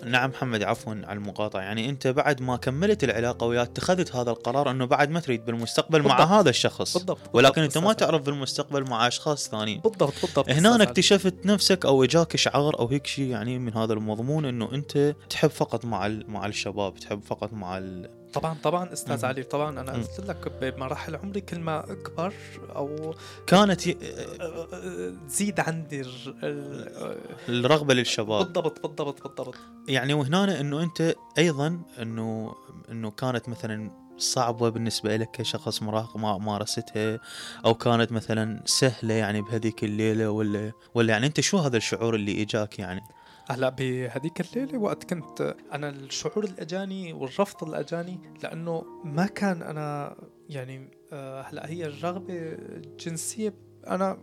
نعم 0.04 0.30
محمد 0.30 0.62
عفوا 0.62 0.92
على 0.92 1.18
المقاطعة 1.18 1.60
يعني 1.60 1.88
أنت 1.88 2.06
بعد 2.06 2.42
ما 2.42 2.56
كملت 2.56 3.04
العلاقة 3.04 3.46
وياه 3.46 3.62
اتخذت 3.62 4.16
هذا 4.16 4.30
القرار 4.30 4.70
أنه 4.70 4.84
بعد 4.84 5.10
ما 5.10 5.20
تريد 5.20 5.44
بالمستقبل 5.44 6.02
مع 6.02 6.16
بالضبط. 6.16 6.28
هذا 6.28 6.50
الشخص 6.50 6.96
بالضبط, 6.96 7.18
بالضبط 7.18 7.34
ولكن 7.34 7.62
أنت 7.62 7.78
ما. 7.78 7.92
تعرف 7.92 8.22
بالمستقبل 8.22 8.90
مع 8.90 9.06
أشخاص 9.06 9.48
ثانيين 9.48 9.80
بالضبط 9.80 10.14
بالضبط 10.22 10.50
هنا. 10.50 10.82
اكتشفت 10.82 11.46
نفسك 11.46 11.86
أو 11.86 12.04
إجاك 12.04 12.36
شعار 12.36 12.78
أو 12.78 12.86
هيك 12.86 13.06
شيء 13.06 13.26
يعني 13.26 13.58
من 13.58 13.74
هذا 13.74 13.92
المضمون 13.92 14.44
أنه 14.44 14.74
أنت 14.74 15.14
تحب 15.30 15.50
فقط 15.50 15.84
مع 15.84 16.08
مع 16.08 16.46
الشباب 16.46 16.94
تحب 16.94 17.22
فقط 17.22 17.52
مع 17.52 17.78
ال... 17.78 18.19
طبعا 18.32 18.56
طبعا 18.62 18.92
أستاذ 18.92 19.18
مم. 19.18 19.24
علي 19.24 19.42
طبعا 19.42 19.80
أنا. 19.80 19.92
قلت 19.92 20.20
لك 20.20 20.52
بمراحل 20.60 21.16
عمري 21.16 21.40
كل 21.40 21.60
ما 21.60 21.92
أكبر 21.92 22.34
أو 22.76 23.14
كانت 23.46 23.86
ي... 23.86 23.96
تزيد 25.28 25.60
عندي 25.60 26.00
ال- 26.00 26.34
ال- 26.44 27.18
الرغبة 27.48 27.94
للشباب 27.94 28.44
بالضبط 28.44 28.86
بالضبط 28.86 29.22
بالضبط 29.22 29.54
يعني 29.88 30.14
وهنا 30.14 30.60
إنه 30.60 30.82
أنت 30.82 31.14
أيضا 31.38 31.80
إنه 32.02 32.54
إنه 32.90 33.10
كانت 33.10 33.48
مثلا 33.48 33.90
صعبة 34.18 34.68
بالنسبة 34.68 35.16
لك 35.16 35.30
كشخص 35.30 35.82
مراهق 35.82 36.16
ما 36.16 36.38
مارستها 36.38 37.20
أو 37.64 37.74
كانت 37.74 38.12
مثلا 38.12 38.62
سهلة 38.64 39.14
يعني 39.14 39.42
بهذيك 39.42 39.84
الليلة 39.84 40.30
ولا 40.30 40.72
ولا 40.94 41.12
يعني 41.12 41.26
أنت 41.26 41.40
شو 41.40 41.58
هذا 41.58 41.76
الشعور 41.76 42.14
اللي 42.14 42.42
إجاك 42.42 42.78
يعني؟ 42.78 43.00
هلا 43.50 43.68
بهذيك 43.68 44.40
الليلة 44.40 44.78
وقت 44.78 45.14
كنت 45.14 45.56
أنا 45.72 45.88
الشعور 45.88 46.44
اللي 46.44 46.62
اجاني 46.62 47.12
والرفض 47.12 47.64
اللي 47.64 47.80
اجاني 47.80 48.20
لأنه 48.42 48.84
ما 49.04 49.26
كان 49.26 49.62
أنا 49.62 50.16
يعني 50.48 50.90
آه، 51.12 51.42
هلا 51.42 51.70
هي 51.70 51.86
الرغبة 51.86 52.34
الجنسية 52.34 53.54
أنا 53.86 54.18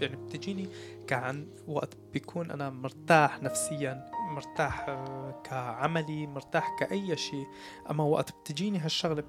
يعني 0.00 0.16
بتجيني 0.16 0.68
كان 1.06 1.48
وقت 1.68 1.96
بيكون 2.12 2.50
أنا 2.50 2.70
مرتاح 2.70 3.42
نفسيا 3.42 4.10
مرتاح 4.30 4.88
آه، 4.88 5.42
كعملي 5.44 6.26
مرتاح 6.26 6.76
كأي 6.78 7.16
شيء 7.16 7.46
أما 7.90 8.04
وقت 8.04 8.30
بتجيني 8.30 8.78
هالشغلة 8.78 9.24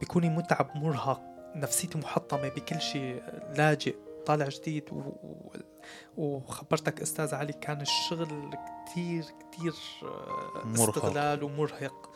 بيكوني 0.00 0.28
متعب 0.28 0.70
مرهق 0.76 1.22
نفسيتي 1.56 1.98
محطمة 1.98 2.48
بكل 2.48 2.80
شيء 2.80 3.22
لاجئ 3.56 3.96
طالع 4.26 4.48
جديد. 4.48 4.84
وخبرتك 6.16 7.00
أستاذ 7.02 7.34
علي 7.34 7.52
كان 7.52 7.80
الشغل 7.80 8.50
كتير 8.86 9.22
كتير 9.24 9.74
آه، 10.02 10.72
استغلال 10.74 11.42
ومرهق. 11.42 12.10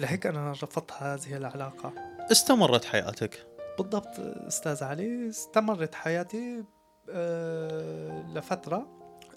لهيك 0.00 0.26
أنا 0.26 0.52
رفضت 0.52 0.92
هذه 0.92 1.36
العلاقة. 1.36 1.92
استمرت 2.32 2.84
حياتك؟ 2.84 3.46
بالضبط 3.78 4.18
أستاذ 4.46 4.84
علي 4.84 5.28
استمرت 5.28 5.94
حياتي 5.94 6.64
أه 7.10 8.22
لفترة. 8.34 8.86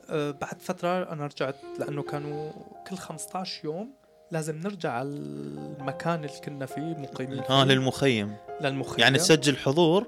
أه 0.10 0.32
بعد 0.32 0.62
فترة 0.62 1.14
أنا 1.14 1.26
رجعت 1.26 1.56
لأنه 1.80 2.04
كانوا 2.04 2.52
كل 2.90 2.96
15 2.98 3.66
يوم 3.66 3.94
لازم 4.32 4.56
نرجع 4.60 4.92
على 4.92 5.08
المكان 5.10 6.16
اللي 6.24 6.40
كنا 6.46 6.66
فيه 6.66 6.82
مقيمين 6.82 7.40
آه 7.40 7.64
للمخيم. 7.66 8.36
للمخيم. 8.62 9.00
يعني 9.00 9.18
تسجل 9.18 9.58
حضور 9.58 10.08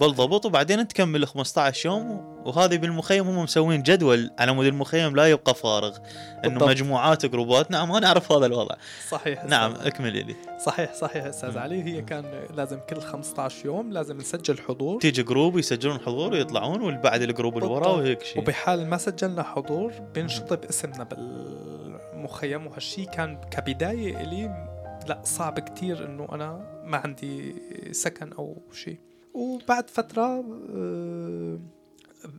بالضبط 0.00 0.46
وبعدين 0.46 0.88
تكمل 0.88 1.26
15 1.26 1.88
يوم 1.88 2.34
وهذه 2.46 2.76
بالمخيم 2.76 3.28
هم 3.28 3.42
مسوين 3.42 3.82
جدول. 3.82 4.30
على 4.38 4.52
مود 4.52 4.66
المخيم 4.66 5.16
لا 5.16 5.30
يبقى 5.30 5.54
فارغ. 5.54 5.96
إنه 6.44 6.52
بالضبط. 6.52 6.68
مجموعات 6.68 7.26
جروبات. 7.26 7.70
نعم 7.70 7.92
أنا 7.92 8.06
أعرف 8.06 8.32
هذا 8.32 8.46
الوضع. 8.46 8.74
صحيح 9.08 9.44
نعم 9.44 9.74
اكملي 9.74 10.22
لي 10.22 10.36
صحيح 10.66 10.94
صحيح 10.94 11.24
أستاذ 11.24 11.58
علي. 11.58 11.82
هي 11.82 12.02
كان 12.02 12.24
لازم 12.54 12.78
كل 12.78 13.00
15 13.00 13.66
يوم 13.66 13.92
لازم 13.92 14.16
نسجل 14.16 14.58
حضور. 14.58 15.00
تيجي 15.00 15.22
group 15.22 15.58
يسجلون 15.58 16.00
حضور 16.00 16.32
ويطلعون 16.32 16.80
والبعد 16.82 17.22
ال 17.22 17.28
group 17.28 17.58
اللي 17.58 17.68
وراه 17.68 17.96
وهيك 17.96 18.22
شيء 18.22 18.38
وبحال 18.42 18.86
ما 18.86 18.96
سجلنا 18.96 19.42
حضور 19.42 19.92
بنشطب 20.14 20.64
اسمنا 20.64 21.04
بالمخيم 21.04 22.66
وهالشيء 22.66 23.04
كان 23.04 23.40
كبداية 23.50 24.20
إلي 24.20 24.70
لا 25.08 25.20
صعب 25.24 25.58
كتير 25.58 26.06
إنه 26.06 26.28
أنا 26.32 26.82
ما 26.84 26.96
عندي 26.96 27.54
سكن 27.92 28.32
أو 28.32 28.62
شيء 28.72 28.98
وبعد 29.34 29.90
فترة 29.90 30.44
آه، 30.74 31.58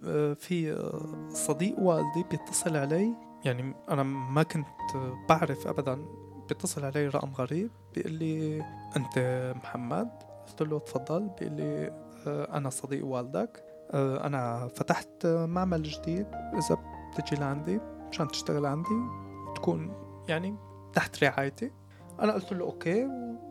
آه، 0.06 0.34
في 0.34 0.75
صديق 1.30 1.80
والدي 1.80 2.24
بيتصل 2.32 2.78
علي. 2.78 3.14
يعني 3.46 3.75
أنا 3.90 4.04
ما 4.04 4.44
كنت 4.44 4.68
بعرف 5.30 5.68
أبدا 5.68 6.06
بيتصل 6.48 6.86
علي 6.86 7.08
رقم 7.08 7.34
غريب 7.34 7.72
بيقول 7.96 8.14
لي 8.14 8.64
أنت 8.98 9.54
محمد؟ 9.56 10.10
قلت 10.48 10.62
له 10.62 10.80
تفضل. 10.80 11.30
بيقول 11.40 11.56
لي 11.56 11.92
آه، 12.28 12.58
أنا 12.58 12.70
صديق 12.70 13.06
والدك. 13.06 13.66
أنا 13.94 14.68
فتحت 14.68 15.25
معمل 15.25 15.84
جديد. 15.84 16.28
إذا 16.34 16.78
بتجي 17.14 17.36
لعندي 17.36 17.80
مشان 18.10 18.28
تشتغل 18.28 18.66
عندي 18.66 19.00
تكون 19.56 19.94
يعني 20.28 20.56
تحت 20.94 21.24
رعايتي. 21.24 21.72
أنا 22.20 22.34
قلت 22.34 22.54
له 22.54 22.66
okay 22.65 23.08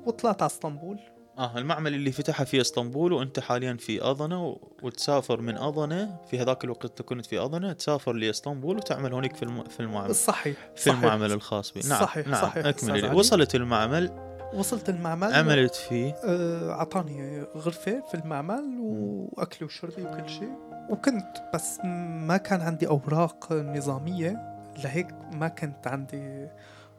وطلعت 0.07 0.43
على 0.43 0.51
إسطنبول. 0.51 1.01
آه 1.39 1.59
المعمل 1.59 1.95
اللي 1.95 2.13
فتحها 2.13 2.45
في 2.45 2.61
إسطنبول 2.61 3.13
وأنت 3.13 3.41
حاليا 3.41 3.77
في 3.77 4.03
أضنة 4.03 4.57
وتسافر 4.83 5.41
من 5.41 5.57
أضنة 5.57 6.17
في 6.31 6.39
هذاك 6.39 6.65
الوقت 6.65 7.03
كنت 7.03 7.27
في 7.27 7.39
أضنة 7.39 7.73
تسافر 7.73 8.13
لإسطنبول 8.13 8.77
وتعمل 8.77 9.13
هونيك 9.13 9.37
في 9.37 9.43
الم... 9.43 9.65
في 9.65 9.81
المعمل. 9.81 10.15
صحيح 10.15 10.57
في 10.77 10.83
صحيح. 10.83 11.03
المعمل 11.03 11.33
الخاص 11.33 11.73
بي. 11.73 11.81
نعم 11.89 12.01
صحيح 12.01 12.27
نعم 12.27 12.43
صحيح 12.43 12.67
أكمل 12.67 13.15
وصلت 13.15 13.55
المعمل؟ 13.55 14.11
وصلت 14.55 14.89
المعمل. 14.89 15.35
عملت 15.35 15.75
فيه 15.75 16.13
آه، 16.25 16.71
أعطاني 16.71 17.43
غرفة 17.57 18.03
في 18.11 18.15
المعمل 18.15 18.79
واكلي 18.81 19.67
وشربي 19.67 20.03
وكل 20.03 20.29
شيء. 20.29 20.53
وكنت 20.91 21.37
بس 21.55 21.81
ما 22.27 22.37
كان 22.37 22.61
عندي 22.61 22.87
أوراق 22.87 23.53
نظامية. 23.53 24.55
لهيك 24.85 25.09
ما 25.33 25.49
كنت 25.49 25.87
عندي 25.87 26.49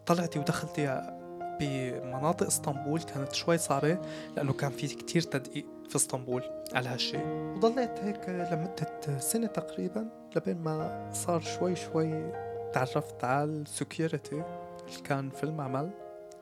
طلعتي 0.05 0.39
ودخلتي 0.39 1.01
بمناطق 1.59 2.45
اسطنبول 2.45 3.01
كانت 3.01 3.33
شوي 3.33 3.57
صعبة 3.57 3.97
لأنه 4.37 4.53
كان 4.53 4.71
في 4.71 4.87
كتير 4.87 5.21
تدقيق 5.21 5.65
في 5.89 5.95
اسطنبول 5.95 6.43
على 6.73 6.89
هالشيء 6.89 7.25
وضليت 7.27 7.99
هيك 7.99 8.29
لمدة 8.29 9.19
سنة 9.19 9.47
تقريبا 9.47 10.09
لبين 10.35 10.57
ما 10.57 11.09
صار 11.13 11.41
شوي 11.41 11.75
شوي 11.75 12.31
تعرفت 12.73 13.23
على 13.23 13.43
السكيورتي 13.43 14.43
اللي 14.87 15.01
كان 15.03 15.29
في 15.29 15.43
المعمل 15.43 15.89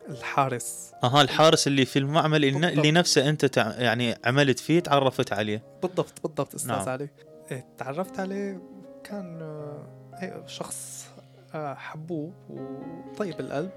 الحارس. 0.10 0.92
أها 1.04 1.22
الحارس 1.22 1.68
اللي 1.68 1.86
في 1.86 2.00
المعمل 2.00 2.52
بالضبط. 2.52 2.72
اللي 2.72 2.92
نفسه 2.92 3.30
أنت 3.30 3.46
تع... 3.46 3.76
يعني 3.78 4.16
عملت 4.26 4.60
فيه 4.60 4.80
تعرفت 4.80 5.34
عليه. 5.34 5.64
بالضبط 5.82 6.22
بالضبط 6.24 6.56
أستاذ 6.56 6.72
نعم. 6.72 6.90
علي. 6.90 7.10
إيه، 7.52 7.66
تعرفت 7.78 8.20
عليه 8.20 8.62
كان 9.04 9.42
آه، 9.42 10.44
شخص 10.48 11.08
آه، 11.56 11.74
حبوب 11.74 12.34
وطيب 12.50 13.40
القلب. 13.40 13.72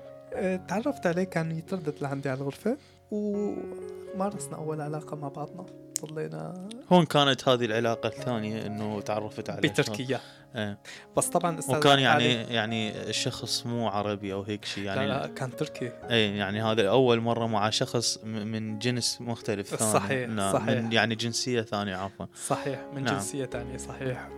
تعرفت 0.68 1.06
عليه 1.06 1.24
كان 1.24 1.58
يتردد 1.58 1.94
لعندي 2.00 2.28
على 2.28 2.40
الغرفة 2.40 2.76
ومارسنا 3.10 4.56
أول 4.56 4.80
علاقة 4.80 5.16
مع 5.16 5.28
بعضنا. 5.28 5.66
ضلينا 6.04 6.68
هون 6.92 7.04
كانت 7.04 7.48
هذه 7.48 7.64
العلاقة 7.64 8.06
الثانية 8.06 8.66
إنه 8.66 9.00
تعرفت 9.00 9.50
عليه 9.50 9.68
بتركيا. 9.68 10.20
إيه. 10.56 10.78
بس 11.16 11.28
طبعا 11.28 11.58
أستاذ 11.58 11.76
وكان 11.76 11.98
يعني 11.98 12.06
علي... 12.06 12.54
يعني 12.54 13.08
الشخص 13.08 13.66
مو 13.66 13.88
عربي 13.88 14.32
أو 14.32 14.42
هيك 14.42 14.64
شيء 14.64 14.84
يعني 14.84 15.06
لا, 15.06 15.26
لا 15.26 15.26
كان 15.26 15.56
تركي. 15.56 15.92
اي 16.10 16.36
يعني 16.36 16.62
هذا 16.62 16.88
أول 16.88 17.20
مرة 17.20 17.46
مع 17.46 17.70
شخص 17.70 18.24
من 18.24 18.78
جنس 18.78 19.20
مختلف 19.20 19.74
ثاني. 19.74 19.92
صحيح 19.92 20.28
نعم 20.28 20.52
صحيح. 20.52 20.82
من 20.82 20.92
يعني 20.92 21.14
جنسية 21.14 21.62
ثانية 21.62 21.96
عفوا. 21.96 22.26
صحيح 22.46 22.80
من 22.94 23.04
نعم. 23.04 23.14
جنسية 23.14 23.44
ثانية 23.44 23.76
صحيح. 23.76 24.28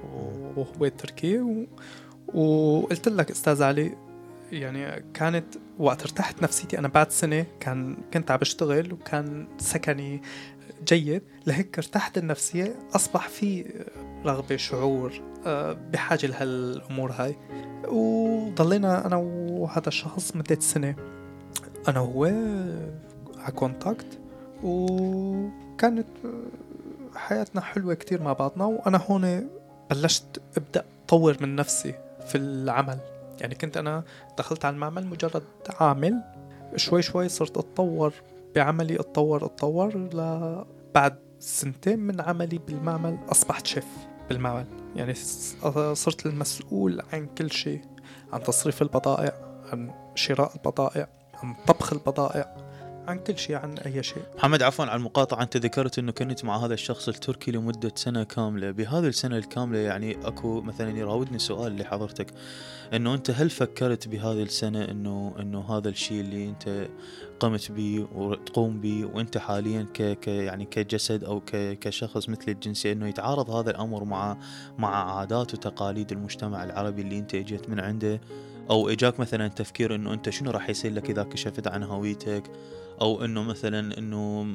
وهو 0.57 0.89
تركي 0.89 1.39
و... 1.39 1.67
وقلت 2.35 3.09
لك 3.09 3.31
أستاذ 3.31 3.63
علي 3.63 4.08
يعني 4.53 5.05
كانت 5.15 5.45
وقت 5.79 6.03
ارتحت 6.03 6.43
نفسيتي. 6.43 6.79
أنا 6.79 6.89
بعد 6.89 7.11
سنة 7.11 7.47
كان 7.61 7.97
كنت 8.13 8.31
عم 8.31 8.37
بشتغل 8.37 8.93
وكان 8.93 9.49
سكني 9.59 10.23
جيد. 10.85 11.23
لهيك 11.47 11.79
ارتحت 11.79 12.19
النفسية. 12.19 12.77
أصبح 12.95 13.29
في 13.29 13.65
رغبة 14.25 14.57
شعور 14.57 15.21
آه، 15.47 15.73
بحاجة 15.73 16.27
لهالأمور 16.27 17.13
هاي. 17.13 17.37
وضلينا 17.89 19.07
أنا 19.07 19.17
وهذا 19.17 19.89
الشخص 19.89 20.37
مدة 20.37 20.61
سنة. 20.61 20.97
أنا 21.89 22.01
وهو 22.01 22.25
على 23.39 23.53
كونتاكت 23.55 24.19
وكانت 24.63 26.09
حياتنا 27.15 27.61
حلوة 27.61 27.95
كتير 27.95 28.23
مع 28.23 28.33
بعضنا. 28.33 28.65
وأنا 28.65 28.99
هون 28.99 29.49
بلشت 29.91 30.43
أبدأ 30.57 30.85
طور 31.09 31.37
من 31.41 31.57
نفسي 31.57 31.95
في 32.27 32.39
العمل. 32.39 32.99
يعني 33.41 33.55
كنت 33.55 33.77
أنا 33.77 34.05
دخلت 34.39 34.65
على 34.65 34.75
المعمل 34.75 35.07
مجرد 35.07 35.43
عامل 35.81 36.23
شوي 36.77 37.03
شوي 37.03 37.29
صرت 37.29 37.59
أتطور 37.59 38.15
بعملي 38.55 39.01
أتطور 39.01 39.45
أتطور 39.45 39.97
لبعد 39.97 41.19
سنتين 41.39 41.99
من 41.99 42.21
عملي 42.21 42.59
بالمعمل 42.59 43.19
أصبحت 43.29 43.67
شيف 43.67 43.87
بالمعمل. 44.29 44.67
يعني 44.97 45.15
صرت 45.95 46.27
المسؤول 46.27 47.03
عن 47.13 47.27
كل 47.27 47.51
شيء 47.51 47.81
عن 48.33 48.43
تصريف 48.43 48.83
البضائع 48.83 49.33
عن 49.73 49.91
شراء 50.15 50.53
البضائع 50.57 51.09
عن 51.35 51.55
طبخ 51.67 51.93
البضائع. 51.93 52.57
عن 53.09 53.19
كل 53.19 53.39
شيء 53.39 53.57
عن 53.57 53.79
أي 53.79 54.03
شيء. 54.03 54.23
محمد 54.37 54.63
عفوا 54.63 54.85
عن 54.85 54.97
المقاطعة. 54.97 55.43
أنت 55.43 55.57
ذكرت 55.57 55.99
انه 55.99 56.13
كنت 56.13 56.45
مع 56.45 56.57
هذا 56.57 56.75
الشخص 56.75 57.09
التركي 57.09 57.51
لمدة 57.51 57.93
سنة 57.95 58.23
كاملة. 58.23 58.71
بهذه 58.71 59.07
السنة 59.07 59.37
الكاملة 59.37 59.79
يعني 59.79 60.27
أكو 60.27 60.61
مثلا 60.61 60.99
يراودني 60.99 61.39
سؤال 61.39 61.79
لحضرتك. 61.79 62.27
إنه 62.95 63.15
أنت 63.15 63.31
هل 63.31 63.51
فكرت 63.51 64.09
بهذه 64.09 64.43
السنة 64.43 64.85
إنه 64.85 65.35
إنه 65.41 65.61
هذا 65.61 65.89
الشيء 65.89 66.21
اللي 66.21 66.49
أنت 66.49 66.89
قمت 67.41 67.73
به 67.73 68.07
وتقوم 68.15 68.81
به 68.81 69.05
وأنت 69.15 69.39
حاليا 69.39 69.87
ك, 69.95 70.03
ك 70.03 70.29
يعني 70.29 70.65
كجسد 70.65 71.25
أو 71.25 71.41
ك 71.41 71.79
كشخص 71.79 72.29
مثل 72.29 72.45
الجنسيه 72.49 72.93
إنه 72.93 73.09
يتعارض 73.09 73.51
هذا 73.51 73.71
الأمر 73.71 74.05
مع 74.05 74.37
مع 74.79 75.19
عادات 75.19 75.55
وتقاليد 75.55 76.13
المجتمع 76.13 76.65
العربي 76.65 77.03
اللي 77.03 77.19
أنت 77.19 77.35
إجيت 77.35 77.69
من 77.69 77.81
عنده؟ 77.81 78.21
أو 78.71 78.89
إجاك 78.89 79.21
مثلا 79.21 79.49
تفكير 79.49 79.95
إنه 79.95 80.13
أنت 80.13 80.31
شنو 80.31 80.51
راح 80.51 80.71
يصير 80.71 80.93
لك 80.93 81.11
إذا 81.11 81.23
كشفت 81.23 81.67
عن 81.67 81.83
هويتك؟ 81.83 82.43
أو 83.01 83.25
إنه 83.25 83.43
مثلا 83.43 83.99
إنه 83.99 84.47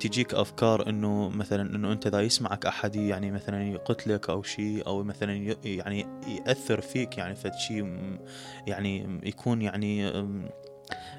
تجيك 0.00 0.34
أفكار 0.34 0.88
إنه 0.88 1.28
مثلا 1.28 1.76
إنه 1.76 1.92
أنت 1.92 2.06
إذا 2.06 2.20
يسمعك 2.20 2.66
أحد 2.66 2.96
يعني 2.96 3.30
مثلا 3.30 3.62
يقتلك 3.68 4.30
أو 4.30 4.42
شيء 4.42 4.86
أو 4.86 5.02
مثلا 5.02 5.56
يعني 5.64 6.06
يأثر 6.26 6.80
فيك 6.80 7.18
يعني 7.18 7.34
فد 7.34 7.54
شيء 7.54 7.98
يعني 8.66 9.20
يكون 9.22 9.62
يعني 9.62 10.12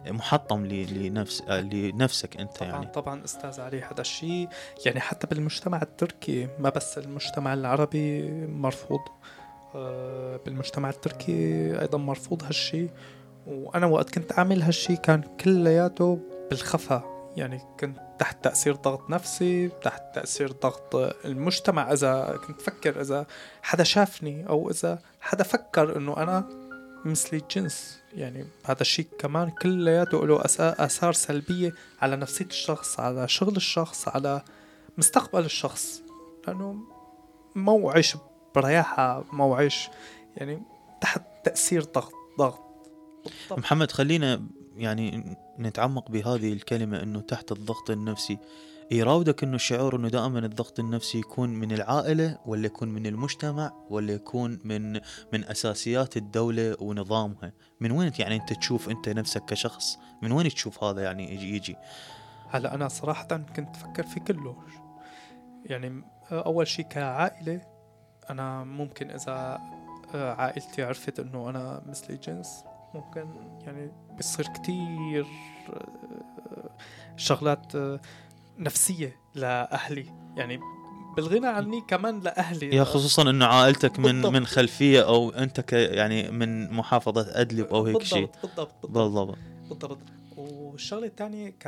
محطم 0.07 0.65
لنفس 0.65 1.41
لنفسك 1.49 2.37
أنت 2.37 2.57
طبعا 2.57 2.71
يعني. 2.71 2.85
طبعا 2.85 3.23
أستاذ 3.23 3.61
علي 3.61 3.81
هذا 3.81 4.01
الشيء 4.01 4.47
يعني 4.85 4.99
حتى 4.99 5.27
بالمجتمع 5.27 5.81
التركي 5.81 6.47
ما 6.59 6.69
بس 6.69 6.97
المجتمع 6.97 7.53
العربي 7.53 8.31
مرفوض. 8.47 9.01
بالمجتمع 10.45 10.89
التركي 10.89 11.81
أيضا 11.81 11.97
مرفوض 11.97 12.43
هالشيء 12.43 12.89
وأنا 13.47 13.85
وقت 13.85 14.09
كنت 14.09 14.37
اعمل 14.37 14.61
هالشيء 14.61 14.95
كان 14.95 15.21
كلياته 15.21 16.19
بالخفا 16.49 17.13
يعني 17.37 17.61
كنت 17.79 17.97
تحت 18.19 18.43
تأثير 18.43 18.75
ضغط 18.75 19.09
نفسي 19.09 19.69
تحت 19.69 20.15
تأثير 20.15 20.51
ضغط 20.51 20.95
المجتمع. 21.25 21.93
إذا 21.93 22.39
كنت 22.47 22.61
فكر 22.61 23.01
إذا 23.01 23.25
حدا 23.61 23.83
شافني 23.83 24.49
أو 24.49 24.69
إذا 24.69 24.99
حدا 25.21 25.43
فكر 25.43 25.97
إنه 25.97 26.17
أنا 26.17 26.49
مثلي 27.05 27.39
الجنس. 27.39 27.99
يعني 28.13 28.45
هذا 28.65 28.81
الشيء 28.81 29.07
كمان 29.19 29.49
كلياته 29.49 30.27
له 30.27 30.41
آثار 30.59 31.13
سلبية 31.13 31.73
على 32.01 32.15
نفسية 32.15 32.45
الشخص 32.45 32.99
على 32.99 33.27
شغل 33.27 33.55
الشخص 33.55 34.07
على 34.07 34.41
مستقبل 34.97 35.45
الشخص. 35.45 36.01
لأنه 36.47 36.75
مو 37.55 37.89
عيش 37.89 38.17
برياحة 38.55 39.23
مو 39.31 39.55
عيش. 39.55 39.89
يعني 40.37 40.61
تحت 41.01 41.21
تأثير 41.43 41.83
ضغط 41.83 42.13
ضغط. 42.39 42.63
بالضبط. 43.23 43.59
محمد 43.59 43.91
خلينا 43.91 44.47
يعني 44.77 45.37
نتعمق 45.59 46.11
بهذه 46.11 46.53
الكلمة 46.53 47.03
إنه 47.03 47.21
تحت 47.21 47.51
الضغط 47.51 47.89
النفسي. 47.89 48.37
يراودك 48.91 49.43
إنه 49.43 49.55
الشعور 49.55 49.95
إنه 49.95 50.07
دائما 50.07 50.39
الضغط 50.39 50.79
النفسي 50.79 51.19
يكون 51.19 51.49
من 51.49 51.71
العائلة 51.71 52.37
ولا 52.45 52.65
يكون 52.65 52.89
من 52.89 53.05
المجتمع 53.05 53.73
ولا 53.89 54.13
يكون 54.13 54.59
من 54.63 54.93
من 55.33 55.45
أساسيات 55.45 56.17
الدولة 56.17 56.75
ونظامها. 56.79 57.53
من 57.79 57.91
وين 57.91 58.11
يعني 58.19 58.35
أنت 58.35 58.53
تشوف 58.53 58.89
أنت 58.89 59.09
نفسك 59.09 59.45
كشخص؟ 59.45 59.99
من 60.21 60.31
وين 60.31 60.49
تشوف 60.49 60.83
هذا 60.83 61.03
يعني 61.03 61.33
يجي 61.33 61.55
يجي؟ 61.55 61.75
هلأ 62.49 62.75
أنا 62.75 62.87
صراحة 62.87 63.27
كنت 63.55 63.75
أفكر 63.75 64.03
في 64.03 64.19
كله 64.19 64.55
يعني 65.65 66.03
أول 66.31 66.67
شيء 66.67 66.85
كعائلة 66.85 67.61
أنا 68.29 68.63
ممكن 68.63 69.11
إذا 69.11 69.59
عائلتي 70.13 70.83
عرفت 70.83 71.19
إنه 71.19 71.49
أنا 71.49 71.81
مثلي 71.89 72.17
جنس 72.17 72.63
ممكن 72.93 73.25
يعني 73.65 73.91
بيصير 74.17 74.47
كتير 74.47 75.25
شغلات 77.17 77.73
نفسية 78.57 79.15
لأهلي. 79.35 80.05
يعني 80.37 80.59
بالغنى 81.15 81.47
عني 81.47 81.81
كمان 81.81 82.19
لأهلي. 82.19 82.75
يا 82.75 82.83
خصوصا 82.83 83.29
إنه 83.29 83.45
عائلتك 83.45 83.99
من 83.99 84.05
بالضبط. 84.05 84.33
من 84.33 84.45
خلفية 84.45 85.07
أو 85.07 85.29
أنت 85.29 85.59
ك 85.59 85.73
يعني 85.73 86.31
من 86.31 86.73
محافظة 86.73 87.41
أدلب 87.41 87.73
أو 87.73 87.85
هيك 87.85 88.03
شيء. 88.03 88.29
بالضبط 88.43 88.71
بالضبط 88.81 88.87
بالضبط. 88.87 89.37
بالضبط. 89.37 89.37
بالضبط. 89.69 89.99
والشغلة 90.37 91.07
الثانية 91.07 91.49
ك 91.49 91.67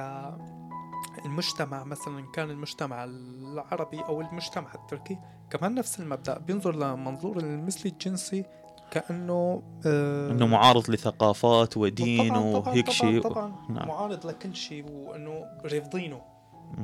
المجتمع 1.25 1.83
مثلا 1.83 2.31
كان 2.33 2.49
المجتمع 2.49 3.03
العربي 3.03 3.99
أو 3.99 4.21
المجتمع 4.21 4.73
التركي 4.75 5.17
كمان 5.49 5.75
نفس 5.75 5.99
المبدأ 5.99 6.37
بينظر 6.37 6.75
لمنظور 6.75 7.37
المثلي 7.39 7.91
الجنسي 7.91 8.45
كأنه 8.91 9.63
آه 9.85 10.31
إنه 10.31 10.47
معارض 10.47 10.89
لثقافات 10.91 11.77
ودين 11.77 12.29
طبعاً- 12.33 12.35
طبعاً- 12.37 12.67
وهيك 12.67 12.85
طبعاً- 12.87 12.91
شيء 12.91 13.21
طبعا 13.21 13.55
نعم. 13.69 13.87
معارض 13.87 14.25
لكل 14.27 14.55
شيء 14.55 14.85
وإنه 14.91 15.45
رافضينه. 15.65 16.21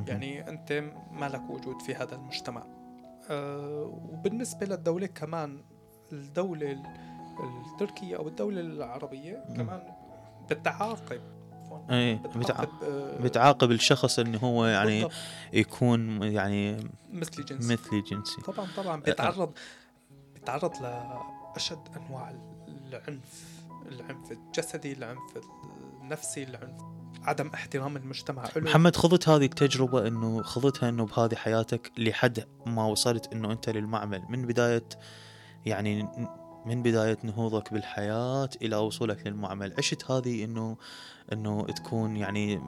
يعني 0.06 0.48
أنت 0.48 0.84
ما 1.12 1.28
لك 1.28 1.42
وجود 1.50 1.82
في 1.82 1.94
هذا 1.94 2.14
المجتمع 2.14 2.62
أه 3.30 4.00
وبالنسبة 4.12 4.66
للدولة 4.66 5.06
كمان 5.06 5.64
الدولة 6.12 6.72
ال- 6.72 6.86
التركية 7.72 8.16
أو 8.16 8.28
الدولة 8.28 8.60
العربية 8.60 9.44
كمان 9.56 9.82
بتعاقب 10.50 11.20
عفواً، 11.76 11.94
إيه 11.94 12.14
بتع... 12.14 12.40
بتعاقب 12.40 12.82
آه، 12.82 13.18
بتعاقب 13.22 13.70
الشخص 13.70 14.18
انه 14.18 14.38
هو 14.38 14.66
يعني 14.66 15.02
بالضبط، 15.02 15.12
يكون 15.52 16.22
يعني 16.22 16.90
مثلي 17.12 17.44
جنس 17.44 17.70
مثلي 17.70 18.00
جنسي. 18.00 18.42
طبعا 18.42 18.66
طبعا. 18.76 19.00
بيتعرض 19.00 19.52
بيتعرض 20.34 20.72
لأشد 20.82 21.88
أنواع 21.96 22.34
العنف 22.68 23.44
العنف 23.88 24.32
الجسدي 24.32 24.92
العنف 24.92 25.20
النفسي 26.00 26.42
العنف 26.42 26.80
عدم 27.22 27.50
احترام 27.54 27.96
المجتمع. 27.96 28.44
له 28.56 28.62
محمد 28.62 28.96
خضت 28.96 29.28
هذه 29.28 29.44
التجربة 29.44 30.06
إنه 30.06 30.42
خضتها 30.42 30.88
إنه 30.88 31.06
بهذه 31.06 31.34
حياتك 31.34 31.92
لحد 31.98 32.44
ما 32.66 32.84
وصلت 32.84 33.32
إنه 33.32 33.52
أنت 33.52 33.68
للمعمل. 33.68 34.22
من 34.28 34.46
بداية 34.46 34.84
يعني 35.66 36.08
من 36.66 36.82
بداية 36.82 37.18
نهوضك 37.22 37.72
بالحياة 37.72 38.48
إلى 38.62 38.76
وصولك 38.76 39.26
للمعمل 39.26 39.74
عشت 39.78 40.10
هذه 40.10 40.44
إنه 40.44 40.76
إنه 41.32 41.66
تكون 41.66 42.16
يعني 42.16 42.60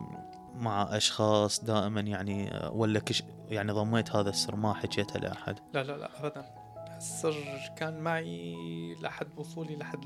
مع 0.54 0.96
أشخاص 0.96 1.64
دائما 1.64 2.00
يعني 2.00 2.68
ولا 2.72 3.00
كش 3.00 3.22
يعني 3.48 3.72
ضميت 3.72 4.10
هذا 4.10 4.30
السر 4.30 4.56
ما 4.56 4.74
حكيته 4.74 5.20
لأحد؟ 5.20 5.58
لا 5.74 5.82
لا 5.82 5.96
لا 5.96 6.10
ابدا. 6.20 6.64
السر 6.96 7.34
كان 7.76 8.00
معي 8.00 8.54
لحد 9.00 9.28
وصولي 9.36 9.76
لحد 9.76 10.04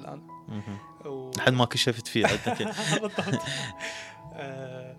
مهم. 0.48 0.79
و... 1.07 1.31
لحد 1.37 1.53
ما 1.53 1.64
كشفت 1.64 2.07
فيه 2.07 2.27
بالضبط. 3.03 3.42
آه، 4.33 4.96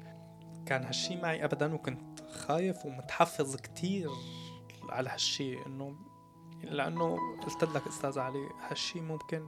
كان 0.65 0.83
هالشي 0.83 1.15
معي 1.15 1.45
ابدا 1.45 1.73
وكنت 1.73 2.19
خايف 2.31 2.85
ومتحفظ 2.85 3.55
كتير 3.55 4.09
على 4.89 5.09
هالشي 5.09 5.65
إنه 5.65 5.95
لأنه 6.63 7.17
قلت 7.45 7.63
لك 7.63 7.87
أستاذ 7.87 8.19
علي 8.19 8.49
هالشي 8.69 9.01
ممكن 9.01 9.45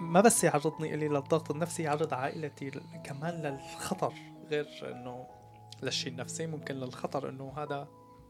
ما 0.00 0.20
بس 0.20 0.44
يعرضني 0.44 0.94
إلي 0.94 1.08
للضغط 1.08 1.50
النفسي 1.50 1.82
يعرض 1.82 2.14
عائلتي 2.14 2.70
كمان 3.04 3.34
للخطر 3.42 4.12
غير 4.50 4.66
إنه 4.82 5.26
للشي 5.82 6.08
النفسي 6.08 6.46
ممكن 6.46 6.74
للخطر 6.74 7.28
إنه 7.28 7.52
هذا 7.56 7.88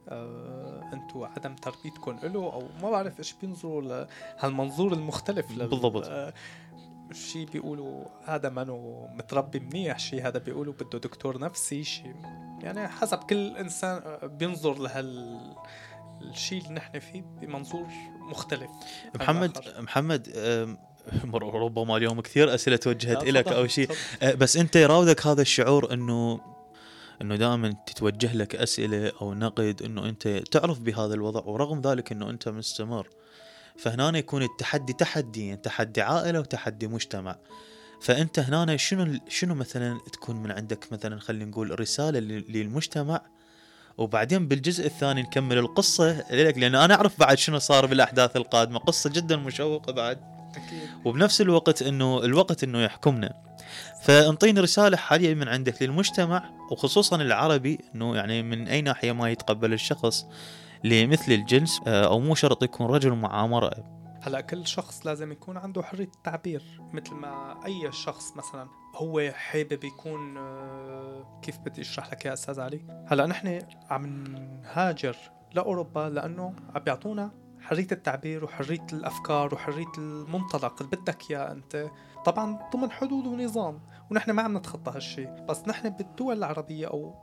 آه 0.08 0.90
أنتوا 0.92 1.26
عدم 1.26 1.54
تربيتكم 1.54 2.18
له 2.22 2.52
أو 2.52 2.68
ما 2.82 2.90
بعرف 2.90 3.18
إيش 3.18 3.32
بينظروا 3.32 3.82
لهالمنظور 3.82 4.92
المختلف 4.92 5.50
لل 5.50 5.68
بالضبط. 5.68 6.04
آه، 6.06 6.34
شي 7.12 7.44
بيقولوا 7.44 8.04
هذا 8.24 8.48
منو 8.48 9.06
متربي 9.06 9.60
منيح 9.60 9.98
شي 9.98 10.20
هذا 10.20 10.38
بيقولوا 10.38 10.72
بده 10.72 10.98
دكتور 10.98 11.38
نفسي 11.38 11.84
شي 11.84 12.14
يعني 12.62 12.88
حسب 12.88 13.18
كل 13.18 13.56
إنسان 13.56 14.02
آه، 14.04 14.26
بينظر 14.26 14.78
لهال 14.78 15.38
الشيء 16.20 16.62
اللي 16.62 16.74
نحن 16.74 16.98
فيه 16.98 17.22
بمنظور 17.40 17.86
مختلف 18.20 18.70
محمد. 19.14 19.58
محمد 19.78 20.28
أم، 20.36 20.78
ربما 21.34 21.96
اليوم 21.96 22.20
كثير 22.20 22.54
أسئلة 22.54 22.76
توجهت 22.76 23.24
لك 23.24 23.48
أو 23.48 23.66
شيء. 23.66 23.88
أه، 24.22 24.34
بس 24.34 24.56
أنت 24.56 24.76
يراودك 24.76 25.26
هذا 25.26 25.42
الشعور 25.42 25.92
إنه 25.92 26.40
إنه 27.22 27.36
دائما 27.36 27.74
تتوجه 27.86 28.36
لك 28.36 28.56
أسئلة 28.56 29.12
أو 29.22 29.34
نقد 29.34 29.82
إنه 29.84 30.08
أنت 30.08 30.28
تعرف 30.28 30.78
بهذا 30.80 31.14
الوضع 31.14 31.40
ورغم 31.44 31.80
ذلك 31.80 32.12
إنه 32.12 32.30
أنت 32.30 32.48
مستمر 32.48 33.08
فهنا 33.76 34.18
يكون 34.18 34.42
التحدي 34.42 34.92
تحديين 34.92 35.62
تحدي 35.62 36.02
عائلة 36.02 36.40
وتحدي 36.40 36.86
مجتمع 36.86 37.36
فأنت 38.00 38.38
هنا 38.38 38.76
شنو 38.76 39.18
شنو 39.28 39.54
مثلا 39.54 40.00
تكون 40.12 40.36
من 40.36 40.50
عندك 40.50 40.92
مثلا 40.92 41.20
خلينا 41.20 41.44
نقول 41.44 41.80
رسالة 41.80 42.18
لل- 42.18 42.52
للمجتمع 42.52 43.20
وبعدين 43.98 44.48
بالجزء 44.48 44.86
الثاني 44.86 45.22
نكمل 45.22 45.58
القصة 45.58 46.24
لك 46.30 46.58
لأن 46.58 46.74
أنا 46.74 46.94
أعرف 46.94 47.20
بعد 47.20 47.38
شنو 47.38 47.58
صار 47.58 47.86
بالأحداث 47.86 48.36
القادمة. 48.36 48.78
قصة 48.78 49.10
جدا 49.10 49.36
مشوقة 49.36 49.92
بعد. 49.92 50.18
أكيد. 50.50 50.88
وبنفس 51.04 51.40
الوقت 51.40 51.82
إنه 51.82 52.24
الوقت 52.24 52.64
إنه 52.64 52.82
يحكمنا. 52.82 53.34
فأنطيني 54.02 54.60
رسالة 54.60 54.96
حاليا 54.96 55.34
من 55.34 55.48
عندك 55.48 55.82
للمجتمع 55.82 56.50
وخصوصا 56.70 57.16
العربي 57.16 57.78
إنه 57.94 58.16
يعني 58.16 58.42
من 58.42 58.68
أي 58.68 58.82
ناحية 58.82 59.12
ما 59.12 59.30
يتقبل 59.30 59.72
الشخص 59.72 60.26
لمثل 60.84 61.32
الجنس 61.32 61.80
آه، 61.86 62.06
أو 62.06 62.20
مو 62.20 62.34
شرط 62.34 62.62
يكون 62.62 62.86
رجل 62.86 63.12
مع 63.12 63.44
امراه 63.44 63.84
هلا 64.22 64.40
كل 64.40 64.66
شخص 64.66 65.06
لازم 65.06 65.32
يكون 65.32 65.56
عنده 65.56 65.82
حرية 65.82 66.10
التعبير 66.16 66.62
مثل 66.92 67.14
ما 67.14 67.60
أي 67.66 67.92
شخص 67.92 68.36
مثلا. 68.36 68.68
هو 68.94 69.32
حابب 69.34 69.84
يكون 69.84 70.36
آه، 70.36 71.40
كيف 71.42 71.58
بدي 71.58 71.80
أشرح 71.80 72.12
لك 72.12 72.24
يا 72.24 72.32
أستاذ 72.32 72.60
علي؟ 72.60 73.04
هلأ 73.06 73.26
نحن 73.26 73.58
عم 73.90 74.24
نهاجر 74.62 75.16
لأوروبا 75.54 76.08
لأنه 76.08 76.54
عم 76.74 76.82
بيعطونا 76.82 77.30
حرية 77.60 77.86
التعبير 77.92 78.44
وحرية 78.44 78.86
الأفكار 78.92 79.54
وحرية 79.54 79.92
المنطلق 79.98 80.82
اللي 80.82 80.96
بدك 80.96 81.30
إياه 81.30 81.52
أنت. 81.52 81.90
طبعا 82.24 82.70
ضمن 82.72 82.90
حدود 82.90 83.26
ونظام 83.26 83.80
ونحن 84.10 84.30
ما 84.30 84.42
عم 84.42 84.56
نتخطى 84.56 84.92
هالشيء 84.96 85.30
بس 85.48 85.62
نحن 85.68 85.90
بالدول 85.90 86.38
العربية 86.38 86.86
أو 86.86 87.14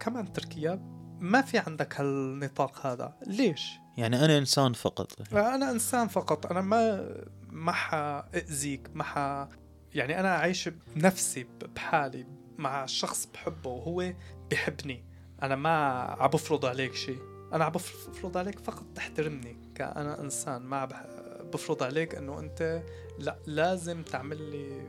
كمان 0.00 0.32
تركيا 0.32 1.00
ما 1.20 1.42
في 1.42 1.58
عندك 1.58 2.00
هالنطاق 2.00 2.86
هذا. 2.86 3.14
ليش؟ 3.26 3.80
يعني 3.96 4.24
أنا 4.24 4.38
إنسان 4.38 4.72
فقط. 4.72 5.32
أنا 5.32 5.70
إنسان 5.70 6.08
فقط. 6.08 6.46
أنا 6.46 6.60
ما 6.60 7.08
ما 7.50 7.72
حاذيك 7.72 8.90
ما 8.94 9.04
ح 9.04 9.48
يعني 9.94 10.20
أنا 10.20 10.30
عايش 10.34 10.68
بنفسي 10.96 11.46
بحالي 11.76 12.26
مع 12.58 12.86
شخص 12.86 13.26
بحبه 13.34 13.70
وهو 13.70 14.12
بحبني. 14.50 15.04
أنا 15.42 15.56
ما 15.56 15.70
عم 16.20 16.28
بفرض 16.28 16.66
عليك 16.66 16.94
شيء 16.94 17.18
أنا 17.52 17.64
عم 17.64 17.72
بفرض 17.72 18.36
عليك 18.36 18.58
فقط 18.58 18.84
تحترمني 18.94 19.56
كأنا 19.74 20.20
إنسان. 20.20 20.62
ما 20.62 20.88
بفرض 21.52 21.82
عليك 21.82 22.14
إنه 22.14 22.38
أنت 22.38 22.82
لا 23.18 23.36
لازم 23.46 24.02
تعمل 24.02 24.50
لي 24.50 24.82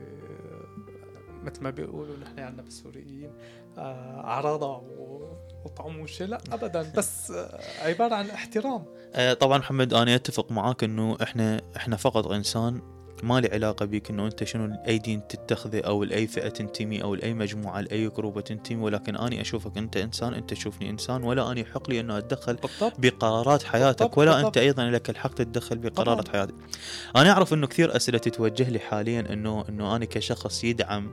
مثل 1.42 1.62
ما 1.62 1.70
بيقولوا 1.70 2.16
نحن 2.16 2.38
عندنا 2.38 2.62
بالسوريين 2.62 3.30
آه 3.78 4.20
عراضة 4.26 4.76
و- 4.76 5.36
وطعم 5.64 6.00
وشي. 6.00 6.26
لا 6.26 6.40
ابدا. 6.52 6.92
بس 6.96 7.30
آه 7.30 7.60
عبارة 7.88 8.14
عن 8.14 8.30
احترام. 8.30 8.84
آه، 9.14 9.32
طبعا 9.34 9.58
محمد 9.58 9.94
أنا 9.94 10.14
أتفق 10.14 10.52
معاك 10.52 10.84
إنه 10.84 11.16
إحنا 11.22 11.60
إحنا 11.76 11.96
فقط 11.96 12.26
إنسان 12.26 12.82
ما 13.22 13.40
لي 13.40 13.48
علاقة 13.52 13.86
بيك 13.86 14.10
إنه 14.10 14.26
أنت 14.26 14.44
شنو 14.44 14.76
اي 14.88 14.98
دين 14.98 15.26
تتخذه 15.28 15.80
أو 15.80 16.04
لاي 16.04 16.26
فئة 16.26 16.48
تنتمي 16.48 17.02
أو 17.02 17.14
لاي 17.14 17.34
مجموعة 17.34 17.80
لاي 17.80 18.08
group 18.08 18.40
تنتمي 18.40 18.82
ولكن 18.82 19.16
أني 19.16 19.40
أشوفك 19.40 19.78
أنت 19.78 19.96
إنسان 19.96 20.34
أنت 20.34 20.50
تشوفني 20.50 20.90
إنسان 20.90 21.22
ولا 21.22 21.52
أني 21.52 21.60
يحق 21.60 21.90
لي 21.90 22.00
إنه 22.00 22.18
أتدخل 22.18 22.54
بالضبط 22.54 22.92
بقرارات 22.98 23.62
حياتك 23.62 23.98
بالضبط، 24.02 24.18
ولا 24.18 24.30
بالضبط. 24.32 24.46
أنت 24.46 24.58
أيضا 24.58 24.84
لك 24.84 25.10
الحق 25.10 25.34
تتدخل 25.34 25.78
بقرارات. 25.78 26.28
حياتك. 26.28 26.54
أنا 27.16 27.30
أعرف 27.30 27.54
إنه 27.54 27.66
كثير 27.66 27.96
أسئلة 27.96 28.18
تتوجه 28.18 28.70
لي 28.70 28.78
حاليا 28.78 29.20
إنه 29.32 29.64
إنه 29.68 29.96
أنا 29.96 30.04
كشخص 30.04 30.64
يدعم 30.64 31.10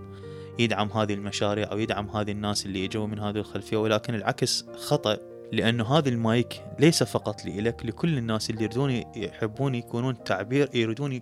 يدعم 0.59 0.91
هذه 0.91 1.13
المشاريع 1.13 1.71
أو 1.71 1.79
يدعم 1.79 2.09
هذه 2.09 2.31
الناس 2.31 2.65
اللي 2.65 2.85
اجوا 2.85 3.07
من 3.07 3.19
هذه 3.19 3.37
الخلفية 3.37 3.77
ولكن 3.77 4.15
العكس 4.15 4.65
خطأ 4.77 5.17
لأنه 5.51 5.97
هذا 5.97 6.09
المايك 6.09 6.63
ليس 6.79 7.03
فقط 7.03 7.45
لي 7.45 7.61
لك 7.61 7.85
لكل 7.85 8.17
الناس 8.17 8.49
اللي 8.49 8.63
يريدون 8.63 9.03
يحبون 9.15 9.75
يكونون 9.75 10.23
تعبير 10.23 10.69
يريدون 10.73 11.19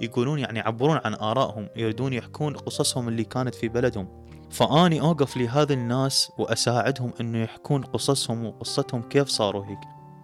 يقولون 0.00 0.38
يعني 0.38 0.58
يعبرون 0.58 1.00
عن 1.04 1.14
آرائهم 1.14 1.68
يريدون 1.76 2.12
يحكون 2.12 2.56
قصصهم 2.56 3.08
اللي 3.08 3.24
كانت 3.24 3.54
في 3.54 3.68
بلدهم. 3.68 4.26
فأني 4.50 5.00
أوقف 5.00 5.36
لهذا 5.36 5.72
الناس 5.72 6.32
وأساعدهم 6.38 7.12
إنه 7.20 7.38
يحكون 7.38 7.82
قصصهم 7.82 8.44
وقصتهم 8.44 9.02
كيف 9.02 9.28
صاروا 9.28 9.64
هيك. 9.64 9.78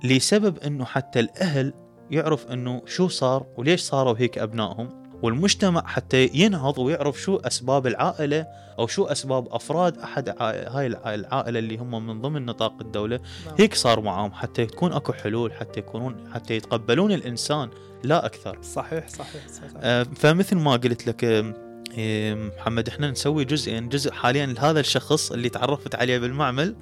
لسبب 0.04 0.58
إنه 0.58 0.84
حتى 0.84 1.20
الأهل 1.20 1.72
يعرف 2.10 2.46
إنه 2.46 2.82
شو 2.86 3.08
صار 3.08 3.46
وليش 3.56 3.80
صاروا 3.80 4.14
هيك 4.18 4.38
أبنائهم. 4.38 5.05
والمجتمع 5.22 5.86
حتى 5.86 6.30
ينهض 6.34 6.78
ويعرف 6.78 7.20
شو 7.20 7.36
أسباب 7.36 7.86
العائلة 7.86 8.46
أو 8.78 8.86
شو 8.86 9.04
أسباب 9.04 9.48
أفراد 9.50 9.98
أحد 9.98 10.28
هاي 10.38 10.86
الع- 10.86 11.14
العائلة 11.14 11.58
اللي 11.58 11.76
هم 11.76 12.06
من 12.06 12.20
ضمن 12.20 12.46
نطاق 12.46 12.74
الدولة. 12.80 13.20
نعم. 13.46 13.54
هيك 13.58 13.74
صار 13.74 14.00
معاهم 14.00 14.32
حتى 14.32 14.66
تكون 14.66 14.92
أكو 14.92 15.12
حلول 15.12 15.52
حتى 15.52 15.80
يكونون 15.80 16.30
حتى 16.34 16.54
يتقبلون 16.54 17.12
الإنسان 17.12 17.70
لا 18.02 18.26
أكثر. 18.26 18.58
صحيح 18.62 19.08
صحيح 19.08 19.48
صحيح. 19.48 19.70
آه، 19.76 20.02
فمثل 20.02 20.56
ما 20.56 20.72
قلت 20.72 21.06
لك 21.06 21.24
آم، 21.24 21.54
آم، 21.98 22.50
محمد 22.58 22.88
إحنا 22.88 23.10
نسوي 23.10 23.44
جزئين. 23.44 23.88
جزء 23.88 24.10
حاليا 24.12 24.46
لهذا 24.46 24.80
الشخص 24.80 25.32
اللي 25.32 25.48
تعرفت 25.48 25.94
عليه 25.94 26.18
بالمعمل 26.18 26.76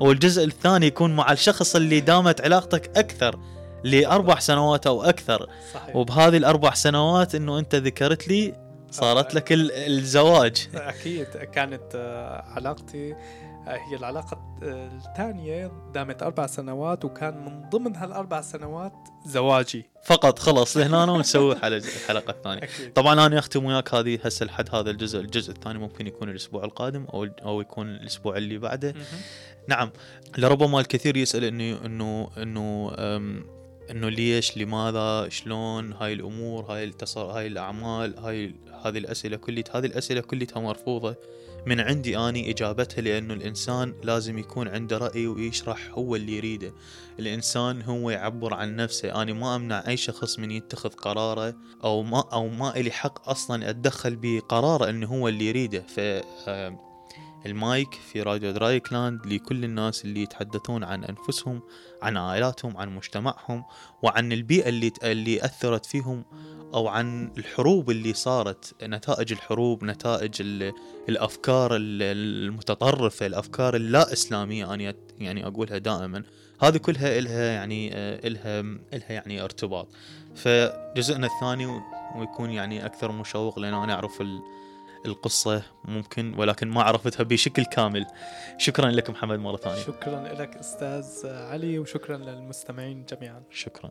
والجزء 0.00 0.44
الثاني 0.44 0.86
يكون 0.86 1.16
مع 1.16 1.32
الشخص 1.32 1.76
اللي 1.76 2.00
دامت 2.00 2.40
علاقتك 2.40 2.98
أكثر. 2.98 3.38
لأربع 3.84 4.38
سنوات 4.38 4.86
أو 4.86 5.02
أكثر. 5.02 5.46
صحيح. 5.74 5.96
وبهذه 5.96 6.36
الأربع 6.36 6.74
سنوات 6.74 7.34
إنه 7.34 7.58
أنت 7.58 7.74
ذكرت 7.74 8.28
لي 8.28 8.54
صارت 8.90 9.34
لك 9.34 9.52
ال- 9.52 9.72
الزواج. 9.72 10.68
أكيد 10.74 11.26
كانت 11.26 11.92
آه، 11.94 12.42
علاقتي 12.42 13.12
آه، 13.12 13.76
هي 13.90 13.96
العلاقة 13.96 14.40
آه، 14.62 14.88
الثانية 15.06 15.72
دامت 15.94 16.22
أربع 16.22 16.46
سنوات 16.46 17.04
وكان 17.04 17.44
من 17.44 17.68
ضمن 17.70 17.96
هالأربع 17.96 18.40
سنوات 18.40 18.92
زواجي. 19.26 19.86
فقط 20.04 20.38
خلص 20.38 20.76
لهنا 20.76 21.04
ونسوي 21.12 21.54
حلقة- 21.56 21.62
الحلقة 21.64 22.30
الثانية 22.30 22.62
أكيد. 22.62 22.92
طبعا 22.92 23.26
أنا 23.26 23.38
اختم 23.38 23.64
وياك 23.64 23.94
هذه 23.94 24.18
هسه 24.24 24.46
لحد 24.46 24.74
هذا 24.74 24.90
الجزء. 24.90 25.20
الجزء 25.20 25.50
الثاني 25.52 25.78
ممكن 25.78 26.06
يكون 26.06 26.28
الأسبوع 26.30 26.64
القادم 26.64 27.04
أو 27.14 27.28
أو 27.44 27.60
يكون 27.60 27.88
الأسبوع 27.88 28.36
اللي 28.36 28.58
بعده. 28.58 28.94
نعم 29.68 29.90
لربما 30.38 30.80
الكثير 30.80 31.16
يسأل 31.16 31.44
انه 31.44 31.78
انه 31.86 32.28
إنه 32.38 32.92
أم، 32.98 33.44
إنه 33.90 34.08
ليش 34.08 34.58
لماذا 34.58 35.28
شلون 35.28 35.92
هاي 35.92 36.12
الأمور 36.12 36.64
هاي 36.64 36.84
التصر 36.84 37.24
هاي 37.24 37.46
الأعمال 37.46 38.18
هاي 38.18 38.54
هذه 38.84 38.98
الأسئلة 38.98 39.36
كلها 39.36 39.64
هذه 39.74 39.86
الأسئلة 39.86 40.20
كلها 40.20 40.58
مرفوضة. 40.60 41.16
من 41.66 41.80
عندي 41.80 42.18
أني 42.18 42.50
إجابتها 42.50 43.02
لأنه 43.02 43.34
الإنسان 43.34 43.94
لازم 44.02 44.38
يكون 44.38 44.68
عنده 44.68 44.98
رأي 44.98 45.26
ويشرح 45.26 45.90
هو 45.92 46.16
اللي 46.16 46.36
يريده. 46.36 46.72
الإنسان 47.18 47.82
هو 47.82 48.10
يعبر 48.10 48.54
عن 48.54 48.76
نفسه. 48.76 49.22
أنا 49.22 49.32
ما 49.32 49.56
أمنع 49.56 49.84
أي 49.88 49.96
شخص 49.96 50.38
من 50.38 50.50
يتخذ 50.50 50.88
قراره 50.88 51.54
أو 51.84 52.02
ما 52.02 52.24
أو 52.32 52.48
ما 52.48 52.76
إلي 52.76 52.90
حق 52.90 53.28
أصلا 53.28 53.70
أتدخل 53.70 54.16
بقراره 54.16 54.90
إنه 54.90 55.06
هو 55.06 55.28
اللي 55.28 55.44
يريده. 55.48 55.80
ف 55.80 56.00
آم، 56.48 56.87
المايك 57.46 57.94
في 58.12 58.22
راديو 58.22 58.50
Dreyeckland 58.52 59.26
لكل 59.26 59.64
الناس 59.64 60.04
اللي 60.04 60.22
يتحدثون 60.22 60.84
عن 60.84 61.04
أنفسهم 61.04 61.60
عن 62.02 62.16
عائلاتهم 62.16 62.76
عن 62.76 62.94
مجتمعهم 62.96 63.64
وعن 64.02 64.32
البيئة 64.32 64.68
اللي 64.68 64.92
اللي 65.02 65.44
أثرت 65.44 65.86
فيهم 65.86 66.24
أو 66.74 66.88
عن 66.88 67.30
الحروب 67.38 67.90
اللي 67.90 68.12
صارت 68.14 68.74
نتائج 68.82 69.32
الحروب 69.32 69.84
نتائج 69.84 70.32
ال- 70.40 70.72
الأفكار 71.08 71.76
ال- 71.76 72.02
المتطرفة 72.02 73.26
الأفكار 73.26 73.76
اللا 73.76 74.12
إسلامية 74.12 74.74
أنا 74.74 74.94
يعني 75.18 75.46
أقولها 75.46 75.78
دائما. 75.78 76.22
هذه 76.62 76.76
كلها 76.76 77.18
إلها 77.18 77.52
يعني 77.52 77.90
آه، 77.94 78.26
إلها 78.26 78.60
إلها 78.94 79.12
يعني 79.12 79.42
ارتباط. 79.44 79.88
فجزءنا 80.34 81.26
الثاني 81.26 81.66
ويكون 82.16 82.50
يعني 82.50 82.86
أكثر 82.86 83.12
مشوق 83.12 83.58
لأن 83.58 83.74
أنا 83.74 83.94
أعرف 83.94 84.20
ال- 84.20 84.40
القصة 85.06 85.62
ممكن 85.84 86.34
ولكن 86.38 86.68
ما 86.68 86.82
عرفتها 86.82 87.24
بشكل 87.24 87.64
كامل. 87.64 88.06
شكرا 88.58 88.90
لك 88.90 89.10
محمد 89.10 89.38
مرة 89.38 89.56
ثانية. 89.56 89.82
شكرا 89.82 90.34
لك 90.34 90.56
أستاذ 90.56 91.26
علي 91.26 91.78
وشكرا 91.78 92.16
للمستمعين 92.16 93.04
جميعا. 93.04 93.42
شكرا. 93.50 93.90